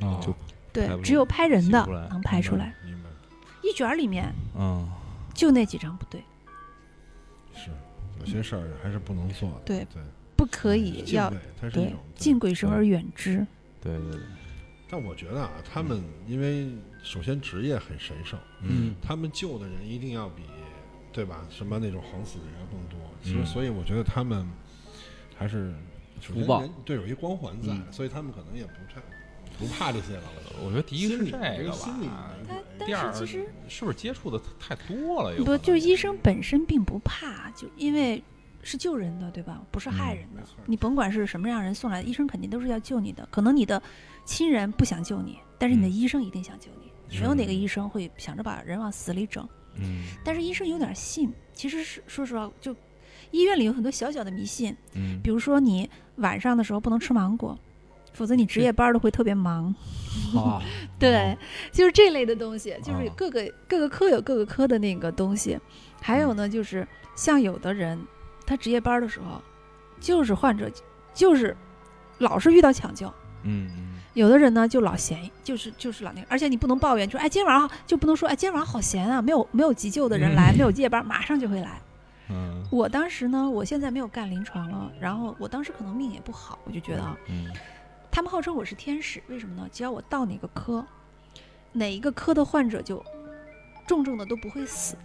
[0.00, 0.34] 哦就
[0.72, 2.74] 对，只有拍人的能拍出来。
[3.62, 4.88] 一卷里面嗯
[5.34, 6.22] 就那几张不对，
[7.54, 7.70] 是
[8.20, 9.60] 有些事儿还是不能做的。
[9.64, 10.02] 对对，
[10.36, 13.44] 不可以要对种敬鬼神而远之。
[13.80, 14.20] 对对对，
[14.88, 16.68] 但我觉得啊，他们因为
[17.02, 20.42] 首先职业很神圣，嗯他们救的人一定要比
[21.12, 21.46] 对吧？
[21.50, 22.98] 什么那种横死的人要更多。
[23.22, 24.46] 其实，嗯所以我觉得他们
[25.36, 25.72] 还是
[26.20, 29.00] 首先福报对有一光环在，嗯所以他们可能也不太
[29.58, 30.22] 不怕这些了。
[30.64, 35.34] 我觉得第一是心理这个心理吧，但但第二是其实是不是接触的太多了？
[35.44, 38.22] 不，就是医生本身并不怕，就因为
[38.62, 39.60] 是救人的，对吧？
[39.70, 40.42] 不是害嗯人的。
[40.66, 43.26] 你甭管是什么样人送来的，医生肯定都是要救你的。
[43.30, 43.82] 可能你的
[44.26, 45.92] 亲人不想救你，但是你的嗯。
[45.92, 46.92] 医生一定想救你。
[47.18, 49.48] 没有哪个医生会想着把人往死里整。
[49.76, 50.08] 嗯。
[50.24, 52.76] 但是医生有点信，其实是说实话，就
[53.30, 55.20] 医院里有很多小小的迷信，嗯。
[55.22, 57.56] 比如说你晚上的时候不能吃芒果，
[58.12, 59.74] 否则你值夜班的会特别忙。
[60.34, 60.60] 啊，
[60.98, 61.38] 对，
[61.70, 65.58] 就是这类的东西，就是哦各个、各个科有各个科的那个东西。
[66.02, 67.98] 还有呢，就是像有的人，
[68.44, 69.40] 他值夜班的时候，
[70.00, 70.70] 就是患者
[71.14, 71.56] 就是
[72.18, 73.06] 老是遇到抢救。
[73.42, 81.78] 嗯嗯有的人呢就老闲，就是就是老那个，而且你不能抱怨，说哎今天晚上就不能说哎今天晚上好闲啊，没有没有急救的人来，没有夜班，马上就会来。
[82.30, 82.64] 嗯。
[82.72, 87.50] 我当时呢，我现在没有干临床了，然后我当时可能命也不好，我就觉得啊，嗯。
[88.10, 89.68] 他们号称我是天使，为什么呢？
[89.70, 90.82] 只要我到哪个科，
[91.72, 93.04] 哪一个科的患者就
[93.86, 94.96] 重重的都不会死，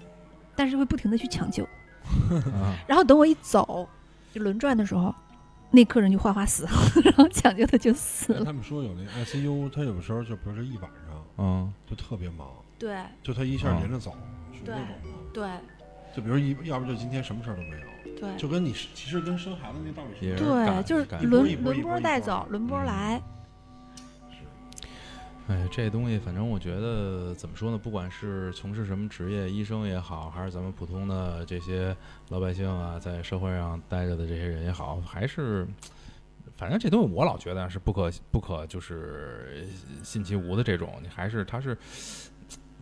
[0.56, 1.66] 但是会不停的去抢救，
[2.30, 3.90] 啊然后等我一走，
[4.32, 5.14] 就轮转的时候，
[5.72, 6.68] 那客人就哗哗死，
[7.04, 8.44] 然后抢救的就死了。
[8.44, 12.48] 他们说有那 ICU，他有时候就比如说一晚上嗯就特别忙，
[12.78, 14.14] 对就他一下哦连着走，
[14.54, 15.32] 是对那种的。
[15.34, 15.50] 对
[16.14, 20.38] 就比如一，要不就今天什么事儿都没有，对就跟你是其实跟生孩子那道理是一样。
[20.38, 23.22] 对，就是轮轮波带走，轮波嗯来。
[25.52, 27.78] 哎，这东西反正我觉得怎么说呢？
[27.78, 31.94] 不管是从事什么职业，医生也好，还是咱们普通的这些
[32.30, 35.68] 老百姓啊，在社会上待着的这些人也好，还是，
[36.56, 39.68] 反正这东西我老觉得是不可不可就是
[40.04, 40.94] 信其无的这种。
[41.02, 41.78] 你还是它是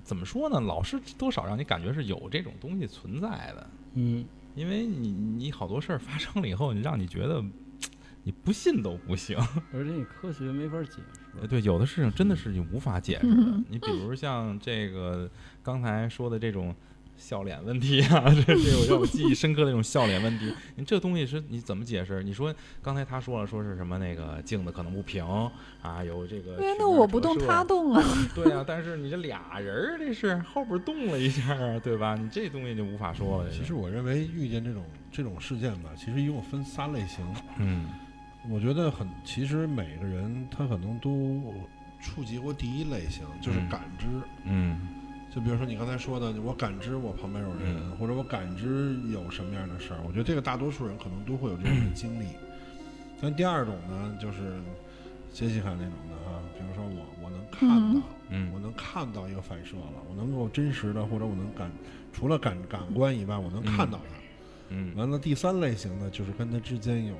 [0.04, 0.60] 怎么说呢？
[0.60, 7.44] 老是多少让你感觉是有这种东西存在的，嗯，因为你你好多事儿发生了以后，你让你觉得
[8.22, 9.36] 你不信都不行。
[9.74, 11.19] 而且你科学没法解释。
[11.40, 13.66] 呃，对，有的事情真的是你无法解释的嗯。
[13.70, 15.30] 你比如像这个
[15.62, 16.76] 刚才说的这种
[17.18, 20.54] 笑脸问题啊， 这这有让我记忆深刻的一种笑脸问题。
[20.78, 22.24] 你这东西是你怎么解释？
[22.24, 25.26] 你说刚才他说了，说是什么那个镜子可能不平
[25.82, 26.56] 啊，有这个。
[26.56, 28.02] 对，那我不动，他动啊。
[28.34, 32.16] 对啊，但是你这俩人儿，这是后边动了一下啊，对吧？
[32.16, 33.52] 你这东西就无法说了。
[33.52, 37.26] 其实我认为遇见这种这种事件吧，其实一共分三类型。
[37.58, 37.86] 嗯，
[38.48, 41.54] 我觉得很，其实每个人他可能都
[42.00, 44.06] 触及过第一类型，就是感知。
[44.46, 44.80] 嗯。
[45.32, 52.26] 就比如说你刚才说的，我感知我旁边有人，或者我感知有什么样的事儿，我觉得这个大多数人可能都会有这样的经历。
[53.22, 54.60] 但第二种呢，就是
[55.32, 61.70] 杰西卡那种的哈，比如说我我能看到，嗯，我能看到一个反射了，我能够真实的，或者我能感，
[62.12, 64.16] 除了感感官以外，我能看到它。
[64.70, 67.14] 嗯，完了第三类型呢，就是跟他之间有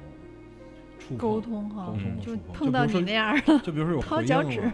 [1.00, 4.74] 触沟通哈，沟通就碰到你那样的，就比如说有回应了。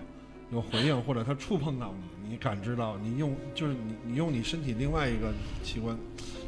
[0.52, 5.98] 有回应，或者他触碰到你，你感知到，你用就是你你用你身体另外一个器官，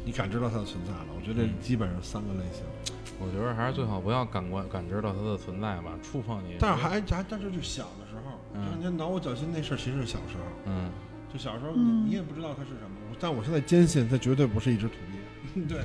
[0.04, 1.06] 你感知到它的存在了。
[1.16, 2.62] 我觉得基本上三个类型。
[3.20, 6.56] 我觉得还是最好不要感官感知到它的存在吧，触碰你。
[6.60, 10.44] 但是还还但是就小的时候，就你挠我脚心那事儿，其实是小时候。
[10.66, 10.90] 嗯。
[11.30, 15.17] 就小时候你你也不知道它是什么，但我现在坚信它绝对不是一只土鳖。
[15.66, 15.78] 对，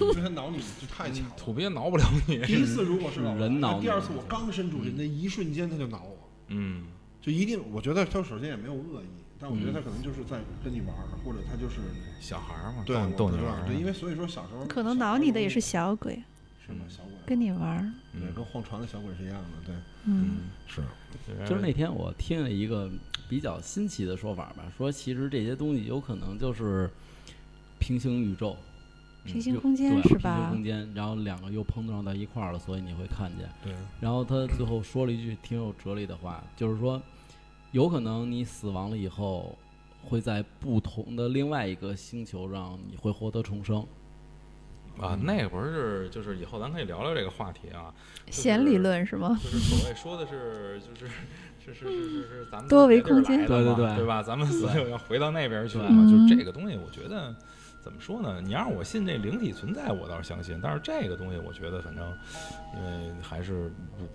[0.00, 1.24] 因为它挠你就太强。
[1.36, 2.38] 土鳖挠不了你。
[2.42, 6.28] 第一次如果是人挠，第二次我刚伸出去那一瞬间他就挠我。
[6.48, 6.86] 嗯。
[7.20, 9.06] 就一定，我觉得他首先也没有恶意，
[9.38, 11.76] 但我觉得他可能就是在跟你玩儿，或者他就是
[12.18, 13.66] 小孩儿嘛，对，逗你玩儿。
[13.66, 16.14] 对，因为所以说小时候可能挠你的也是小鬼，
[16.66, 16.86] 是吗？
[16.88, 19.74] 小鬼跟你玩儿，对，跟晃船的小鬼是一样的，对，
[20.06, 20.80] 嗯，是。
[21.46, 22.90] 就是那天我听了一个
[23.28, 26.88] 比较新奇的说法吧，说其实这些东西有可能就是
[27.78, 28.56] 平行宇宙。
[29.24, 30.34] 平行空间是吧？
[30.34, 33.48] 平行空间，然后两个又碰撞到一块儿了，所以你会看见。
[33.62, 33.72] 对。
[34.00, 37.00] 然后他最后说了一句挺有哲理的话，就是说，
[37.72, 39.56] 有可能你死亡了以后，
[40.02, 43.86] 会在不同的另外一个星球上，你会获得重生。
[44.98, 47.94] 啊，那不是，就是以后咱可以聊聊这个话题啊。
[48.30, 49.38] 弦理论是吗？
[49.42, 51.12] 就是所谓说的是，就是
[51.64, 54.22] 是是是是是咱们多维空间，对对对，对吧？
[54.22, 56.10] 咱们死后要回到那边去了嘛？
[56.10, 57.34] 就这个东西，我觉得。
[57.82, 58.40] 怎么说呢？
[58.40, 60.60] 你让我信这灵体存在，我倒是相信。
[60.62, 62.06] 但是这个东西，我觉得反正，
[62.76, 63.72] 因为还是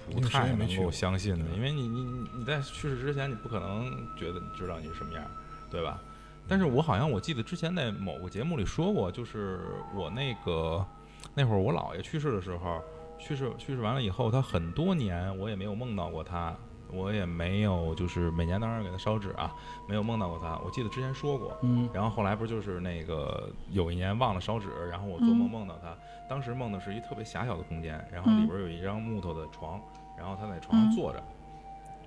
[0.08, 1.46] 不不太能够相信的。
[1.56, 2.04] 因为你你
[2.34, 5.24] 你在去世之前，你不可能觉得知道你是什么样，
[5.72, 6.00] 对吧？
[6.48, 9.60] 但是我好像我记得之前在某个节目里说过，就是
[9.96, 10.86] 我那个
[11.34, 12.80] 那会儿我姥爷去世的时候，
[13.18, 16.56] 去世去世完了以后，他很多年我也没有梦到过他。
[16.96, 19.54] 我也没有，就是每年当然给他烧纸啊，
[19.88, 20.58] 没有梦到过他。
[20.64, 25.96] 我记得之前说过，嗯，然后后来不就是那个有一年忘了烧纸，然后我做梦梦到他，
[26.30, 29.80] 当时梦的是一特别狭小的空间，然后里边有一张木头的床，
[30.18, 31.22] 然后他在床上坐着，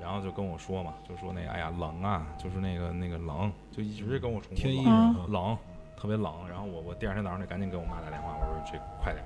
[0.00, 5.58] 然后就跟我说嘛，就说那个哎呀冷啊，就是那个那个冷，就一直跟我重复冷冷，
[5.96, 6.32] 特别冷。
[6.48, 9.24] 然后我我第二天早上就赶紧给我妈打电话，我说这快点。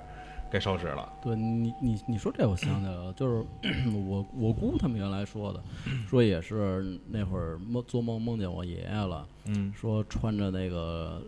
[0.53, 1.11] 该烧纸了。
[1.19, 3.43] 对你，你你说这，我想起来了，就是
[3.91, 5.63] 我我姑他们原来说的，
[6.07, 11.19] 说也是那会儿梦做梦梦见我爷爷了，嗯，说穿着那个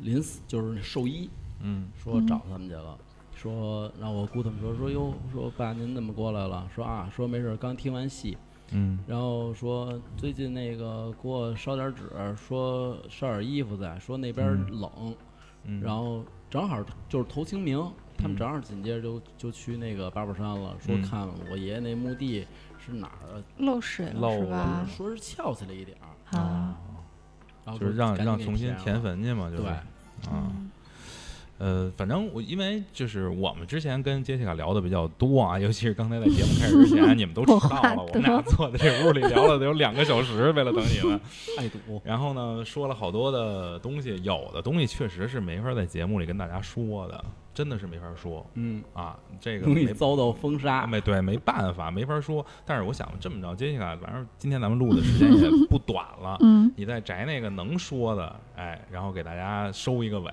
[0.00, 1.28] 临死就是寿衣，
[1.60, 2.96] 嗯，说找他们去了，
[3.34, 6.66] 说让我姑他们说说哟，说爸您怎么过来了？
[6.74, 8.38] 说啊，说没事，刚听完戏，
[8.70, 12.04] 嗯，然后说最近那个给我烧点纸，
[12.34, 15.14] 说烧点衣服在，说那边冷，
[15.64, 17.78] 嗯，然后正好就是头清明。
[18.20, 22.46] 他们正好紧接着就就去那个八宝山了，说看我爷爷那墓地
[22.78, 24.86] 是哪儿漏水了是吧？
[24.96, 26.76] 说是翘起来一点儿啊，
[27.64, 29.70] 然后就是让让重新填坟去嘛，就是对。
[29.70, 30.52] 啊。
[31.60, 41.20] 呃，反正我因为就是我们之前跟杰西卡聊的比较多啊，尤其是刚才在节目开始之前， 你们都迟到了，我们俩坐在这屋里聊了得有两个小时，为了等你们，
[41.60, 42.00] 爱赌。
[42.02, 48.46] 然后呢，说了好多的东西，有的东西确实是没法在节目里跟大家说的，真的是没法说。
[48.54, 50.86] 嗯啊，这个容易遭到封杀。
[50.86, 52.42] 没对，没办法，没法说。
[52.64, 60.32] 但是我想这么着，杰西卡，反正今天咱们录的时间也不短了，嗯，你再摘那个能说的，哎，然后给大家收一个尾。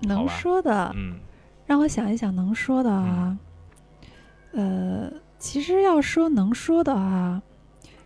[0.00, 1.18] 能说的，嗯，
[1.66, 3.38] 让我想一想，能说的啊，
[4.52, 7.42] 呃，其实要说能说的啊，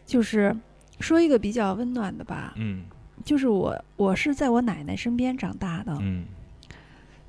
[0.07, 0.55] 就是
[1.01, 2.84] 说一个比较温暖的吧，嗯，
[3.24, 6.24] 就是我我是在我奶奶身边长大的，嗯，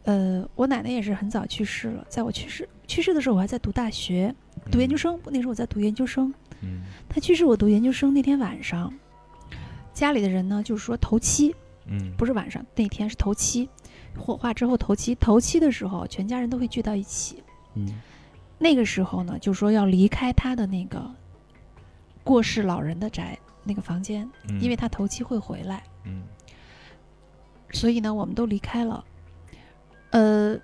[0.03, 4.33] 呃，我奶奶也是很早去世了，在我去世去世的时候，我还在读大学，
[4.71, 8.93] 读研究生，那时候我在读研究生，嗯，她去世我读研究生那天晚上，
[9.93, 11.55] 家里的人呢就是说头七，
[11.87, 13.67] 嗯，不是晚上，那天是头七。
[14.17, 17.43] 火化之后头七，头七的时候，全家人都会聚到一起。
[17.75, 17.87] 嗯，
[18.57, 21.09] 那个时候呢，就说要离开他的那个
[22.23, 25.83] 过世老人的宅那个房间，因为他头七会回来。
[26.03, 26.23] 嗯。
[27.71, 29.03] 所以呢，我们都离开了。
[30.09, 30.57] 呃，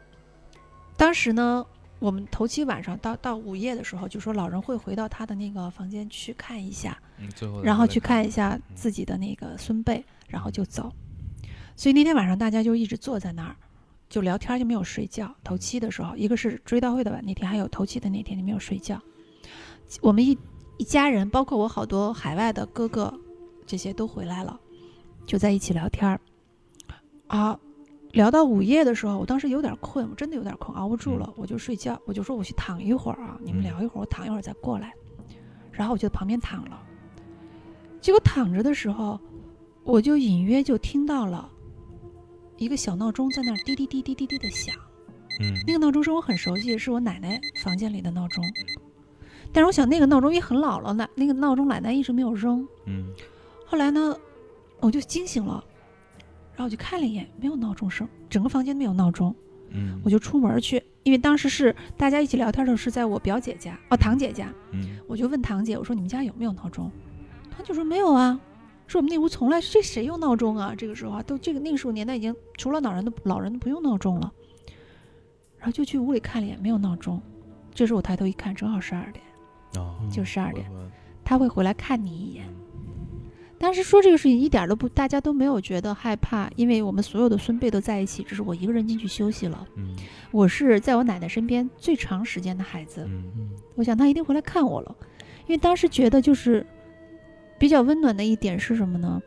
[0.98, 1.66] 当时呢，
[2.00, 6.98] 我们头七晚上到到午夜的时候，就说老人会回到他的那个房间去看一下，
[7.64, 10.92] 然后去看看一下自己的那个孙辈，然后就走。
[11.78, 13.56] 所以那天晚上大家就一直坐在那儿，
[14.10, 15.34] 就聊天，就没有睡觉。
[15.44, 19.00] 头七的时候，一个是追悼会的晚那天，还有头七的那天，就没有睡觉。
[20.02, 20.36] 我们一
[20.78, 23.14] 一家人，包括我好多海外的哥哥，
[23.68, 24.60] 这些都回来了，
[25.28, 26.20] 就在一起聊天儿。
[27.28, 27.60] 啊，
[28.12, 34.92] 聊到午夜的时候，我当时有点困，我真的有点困，熬不住了，我就睡觉，我就说我去躺一会儿啊，你们嗯聊一会儿，我躺一会儿再过来。
[35.72, 36.82] 然后我就在旁边躺了。
[38.02, 39.20] 结果躺着的时候，
[39.84, 41.48] 我就隐约就听到了
[42.58, 44.76] 一个小闹钟在那儿滴滴滴滴滴滴的响。
[45.40, 48.44] 嗯那个闹钟声我很熟悉，是我奶奶房间里的闹钟。
[49.54, 52.68] 但是我想那个闹钟也很老了，奶那个闹钟奶奶一直没有扔。
[52.86, 53.08] 嗯
[53.66, 54.18] 后来呢，
[54.80, 55.64] 我就惊醒了，
[56.54, 59.36] 然后我就看了一眼，没有闹钟声，整个房间没有闹钟。
[59.70, 64.52] 嗯，我就出门去，因为当时是大家一起聊天的时候是在我表姐家，哦，堂姐家。
[64.72, 66.90] 嗯我就问堂姐，我说你们家有没有闹钟？
[67.56, 68.40] 堂姐说没有啊，
[68.88, 70.74] 说我们那屋从来这谁用闹钟啊？
[70.76, 74.32] 这个时候啊，都这个那个时候年代已经除了老人的老人都不用闹钟了。
[75.58, 77.22] 然后就去屋里看了一眼，没有闹钟。
[77.74, 80.70] 这时候我抬头一看，正好十二点，啊，就十二点，
[81.26, 82.48] 他会回来看你一眼。
[82.48, 82.56] 嗯
[83.60, 89.68] 当时说这个事情一点都不，大家都没有觉得害怕，因为我们所有的孙辈都在一起，只是我一个人进去休息了。
[89.78, 89.96] 嗯
[90.30, 94.96] 我是在我奶奶身边最长时间的孩子，嗯嗯我想他一定回来看我了，
[95.48, 96.64] 因为当时觉得就是
[97.58, 99.22] 比较温暖的一点是什么呢？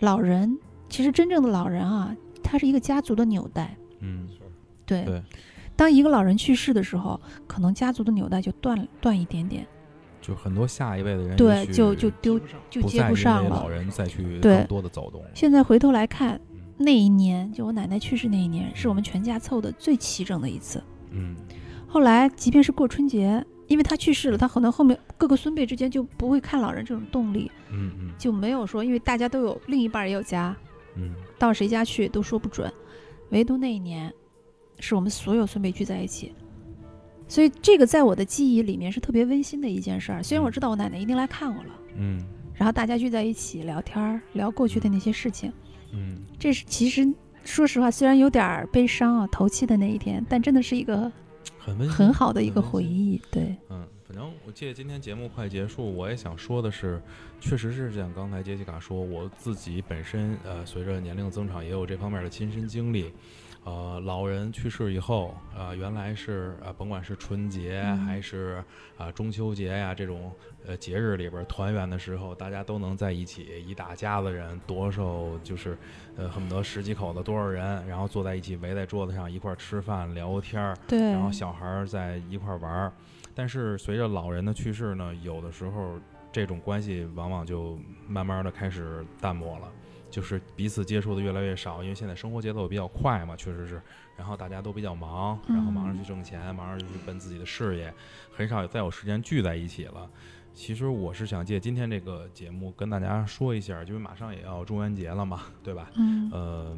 [0.00, 0.58] 老人
[0.88, 3.76] 其实真正的老人啊，他是一个家族的纽带。
[4.00, 4.28] 嗯
[4.86, 5.22] 对，对
[5.76, 9.66] 当一个老人去世的时候，可能家族的纽带就断断一点点，
[10.20, 13.68] 就很多下一辈的人对就就丢就接不上了老。
[13.68, 15.22] 人再去对更多的走动。
[15.34, 20.82] 现在回头来看，嗯那一年就我奶奶去世那一年，是我们全家凑的最齐整的一次。
[21.10, 21.36] 嗯
[21.86, 28.10] 后来，即便是过春节，因为他去世了，他可能后面各个孙辈之间就不会看老人这种动力，嗯嗯。
[28.18, 30.54] 就没有说，因为大家都有另一半也有家，
[30.96, 31.14] 嗯。
[31.38, 32.70] 到谁家去都说不准，
[33.28, 34.12] 唯独那一年，
[34.80, 36.34] 是我们所有孙辈聚在一起，
[37.28, 40.20] 所以这个在我的记忆里面是特别温馨的一件事儿。
[40.20, 42.20] 虽然我知道我奶奶一定来看我了，嗯。
[42.54, 45.52] 然后大家聚在一起聊天儿，聊过去的那些事情，
[45.92, 46.18] 嗯。
[46.40, 47.08] 这是其实
[47.44, 51.10] 说实话，虽然有点儿悲伤啊，头七的那一天，但真的是一个
[51.58, 53.20] 很温馨很好的一个回忆。
[53.30, 57.00] 对，嗯，反正我借今天节目快结束，我也想说的是，
[57.40, 63.12] 确实是像刚才杰西卡说，我自己本身呃，随着年龄增长，也有这方面的亲身经历。
[63.64, 67.98] 呃，老人去世以后，呃，原来是呃，甭管是春节、嗯。
[67.98, 68.64] 还是
[68.96, 70.32] 啊、中秋节呀这种
[70.66, 75.76] 呃节日里边儿团圆的时候，大家都能在一起，一大家子人，多少就是
[76.16, 82.92] 呃恨不得十几口子多少人，然后坐在一起围在桌子上一块儿吃饭聊天儿，对，然后小孩儿在一块儿玩儿。
[83.34, 85.98] 但是随着老人的去世呢，有的时候
[86.32, 89.68] 这种关系往往就慢慢的开始淡漠了，
[90.10, 93.80] 就是彼此接触的越来越少，因为现在生活节奏也比较快嘛，确实是。
[94.16, 97.94] 然后大家都比较忙，然后忙着去挣钱，忙着去奔自己的事业，
[98.30, 100.10] 很少再有时间聚在一起了。
[100.52, 105.90] 其实我是想借今天这个节目跟大家说一下，因为马上也要中元节了嘛，对吧？
[105.96, 106.76] 嗯呃，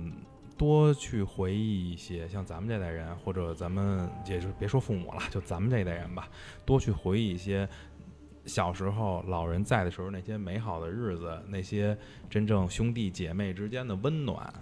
[0.57, 6.29] 多去回忆一些像咱们这代人，或者咱们也就别说父母了，就咱们这一代人吧，
[6.65, 7.69] 多去回忆一些
[8.45, 11.97] 小时候老人在的时候那些美好的日子，那些
[12.29, 14.53] 真正兄弟姐妹之间的温暖。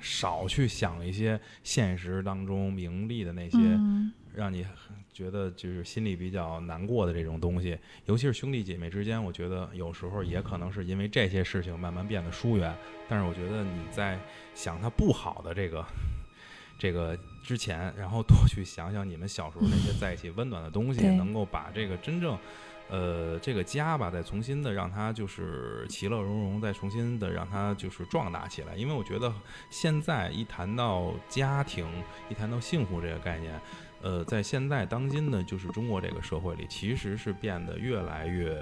[0.00, 4.64] 少去想一些现实当中名利的那些嗯让你
[5.12, 7.76] 觉得就是心里比较难过的这种东西，
[8.06, 12.72] 尤其是兄弟姐妹之间，我觉得有时候也可能是因为这些事情慢慢变得疏远。
[13.08, 14.16] 但是我觉得你在
[14.54, 15.84] 想他不好的这个
[16.78, 22.38] 这个之前，然后多去想想你们小时候那些在一起温暖的东西，能够把这个真正。
[22.88, 28.74] 呃，这个家吧，再重新的让它就是其乐融融，再重新的让它就是壮大起来。
[28.74, 29.32] 因为我觉得
[29.70, 31.86] 现在一谈到家庭，
[32.28, 33.60] 一谈到幸福这个概念，
[34.00, 38.58] 呃，在现在当今呢就是中国这个社会里，其实是变得越来越。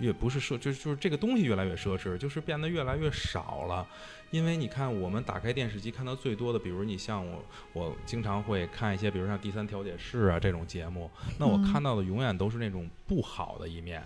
[0.00, 3.86] 越不是奢，就是就是这个东西越来越奢侈，就是变得越来越少了。
[4.30, 11.08] 因为你看，我们打开电视机看到最多的，比如你像我，我经常会看一些，比如像《第三调解室》啊这种节目，
[11.38, 14.02] 那我嗯看到的永远都是那种不好的一面。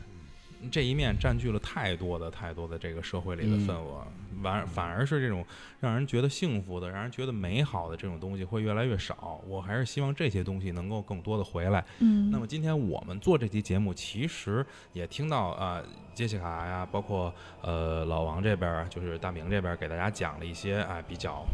[0.70, 4.06] 这一面占据了太多的太多的这个社会里的嗯份额，
[4.43, 5.44] 反反而是这种
[5.80, 9.40] 让人觉得幸福的、让人觉得美好的这种东西会越来越少。
[9.47, 11.85] 我还是希望这些东西能够更多的回来。
[12.01, 15.82] 嗯，那么今天我们做这期节目，其实也听到啊、
[16.14, 17.32] 杰西卡呀，包括
[17.62, 21.44] 呃老王这边儿，就是大明这边儿给大家讲了一些啊、比较，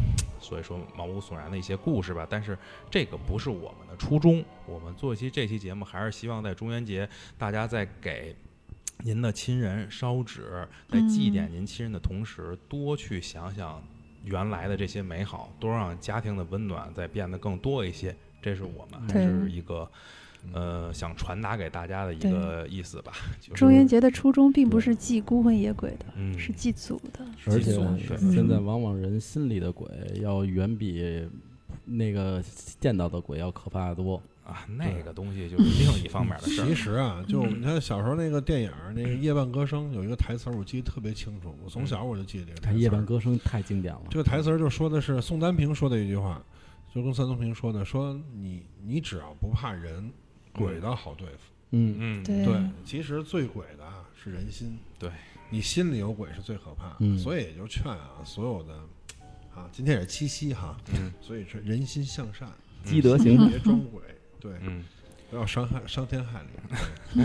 [0.40, 2.26] 所以说毛骨悚然的一些故事吧。
[2.28, 2.56] 但是
[2.90, 8.34] 这个不是我们的初衷，我们做一期这期节目，还是希望在中元节，大家在给。
[9.02, 13.82] 您的亲人烧纸，在祭奠嗯您亲人的同时，多去想想
[14.24, 18.14] 原来的这些美好，多让家庭的温暖再变得更多一些。
[18.40, 19.90] 这是我们还是一个
[20.52, 23.12] 呃想传达给大家的一个意思吧。
[23.40, 27.26] 就是中元节的初衷并不是祭孤魂野鬼的，嗯是祭祖的。
[27.46, 29.88] 而且寄宿对现在往往人心里的鬼
[30.20, 31.26] 要远比
[31.84, 32.42] 那个
[32.80, 34.22] 见到的鬼要可怕的多。
[34.44, 36.66] 啊，那个东西就是另一方面的事儿。
[36.66, 41.56] 其实啊，就你看小时候那个电影儿，那个《夜半歌声》有一个台词儿，我记得特别清楚。
[41.64, 44.02] 我从小我就记得这个台词夜半歌声太经典了。
[44.10, 46.44] 这个台词儿就说的是宋丹萍说的一句话，
[46.94, 50.12] 就跟三东平说的，说你你只要不怕人，
[50.52, 51.38] 鬼倒好对付。
[51.70, 54.78] 嗯，嗯，对对，其实最鬼的啊是人心。
[54.98, 55.10] 对，
[55.50, 56.94] 你心里有鬼是最可怕。
[57.00, 58.74] 嗯所以也就劝啊，所有的
[59.54, 62.48] 啊，今天也是七夕哈，嗯所以是人心向善，
[62.84, 63.48] 积德行。
[63.48, 64.02] 别装鬼，
[64.44, 64.84] 对，嗯，
[65.30, 67.24] 不要伤害伤天害理。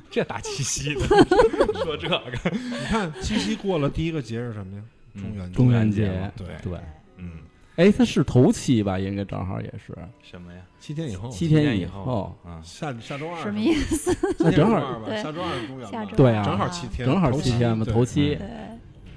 [0.10, 1.00] 这大七夕的
[1.84, 2.20] 说这个，
[2.52, 4.82] 你看七夕过了，第一个节是什么呀？
[5.14, 5.56] 嗯中元节。
[5.56, 6.80] 中元节节，对对，
[7.18, 7.30] 嗯，
[7.76, 8.98] 哎，它是头七吧？
[8.98, 10.60] 应该正好也是什么呀？
[10.80, 14.12] 七天以后，七天以后，啊，下下周二什么意思？
[14.40, 15.16] 那正好吧？
[15.16, 16.04] 下周二是中元吧？
[16.16, 18.48] 对啊正好七天，正好七天嘛，头七对。，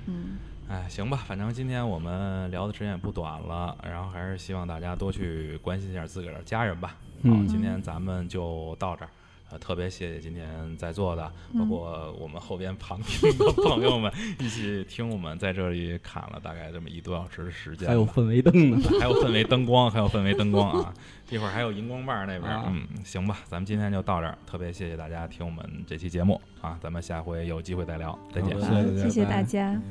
[0.06, 0.38] 嗯，
[0.70, 6.96] 哎，行吧，反正今天我们聊的时间也不短了，然后还是希望大家多去关心一下自个儿的家人吧。
[7.24, 9.10] 好，嗯今天咱们就到这儿。
[9.52, 17.86] 呃，特别谢谢今天在座的，包嗯括我们后边旁听的朋友们，一起听我们在这里砍了大概这么一多小时的时间。
[17.86, 18.78] 还有氛围灯呢。
[18.98, 20.94] 还有氛围灯光，还有氛围灯光啊！
[21.30, 24.38] 一会儿还有荧光棒那边，啊嗯，行吧，咱们今天就到这儿。
[24.48, 28.74] 特别谢谢大家听我们这期节目啊，咱们下回有机会再聊，再见好。
[28.74, 29.82] 的谢谢大家谢谢大家。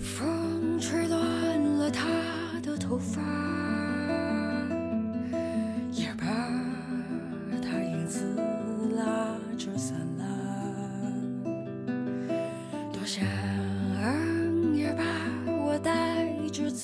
[0.00, 2.08] 风吹乱了他
[2.60, 3.22] 的头发，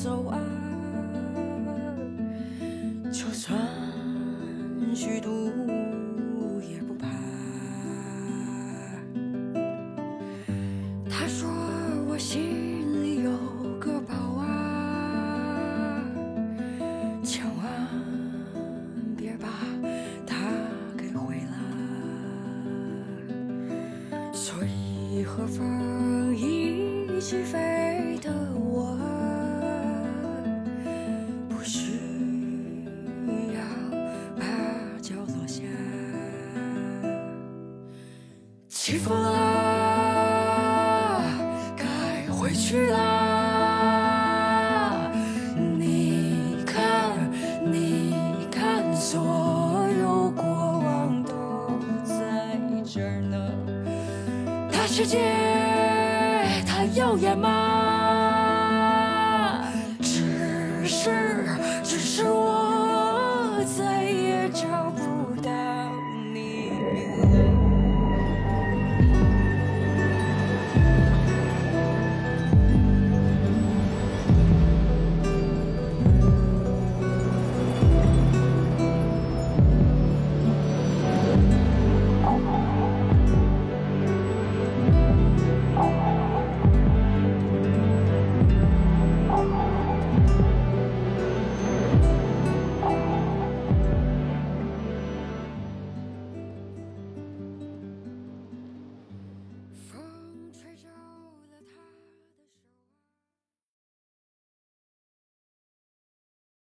[0.02, 0.51] 着走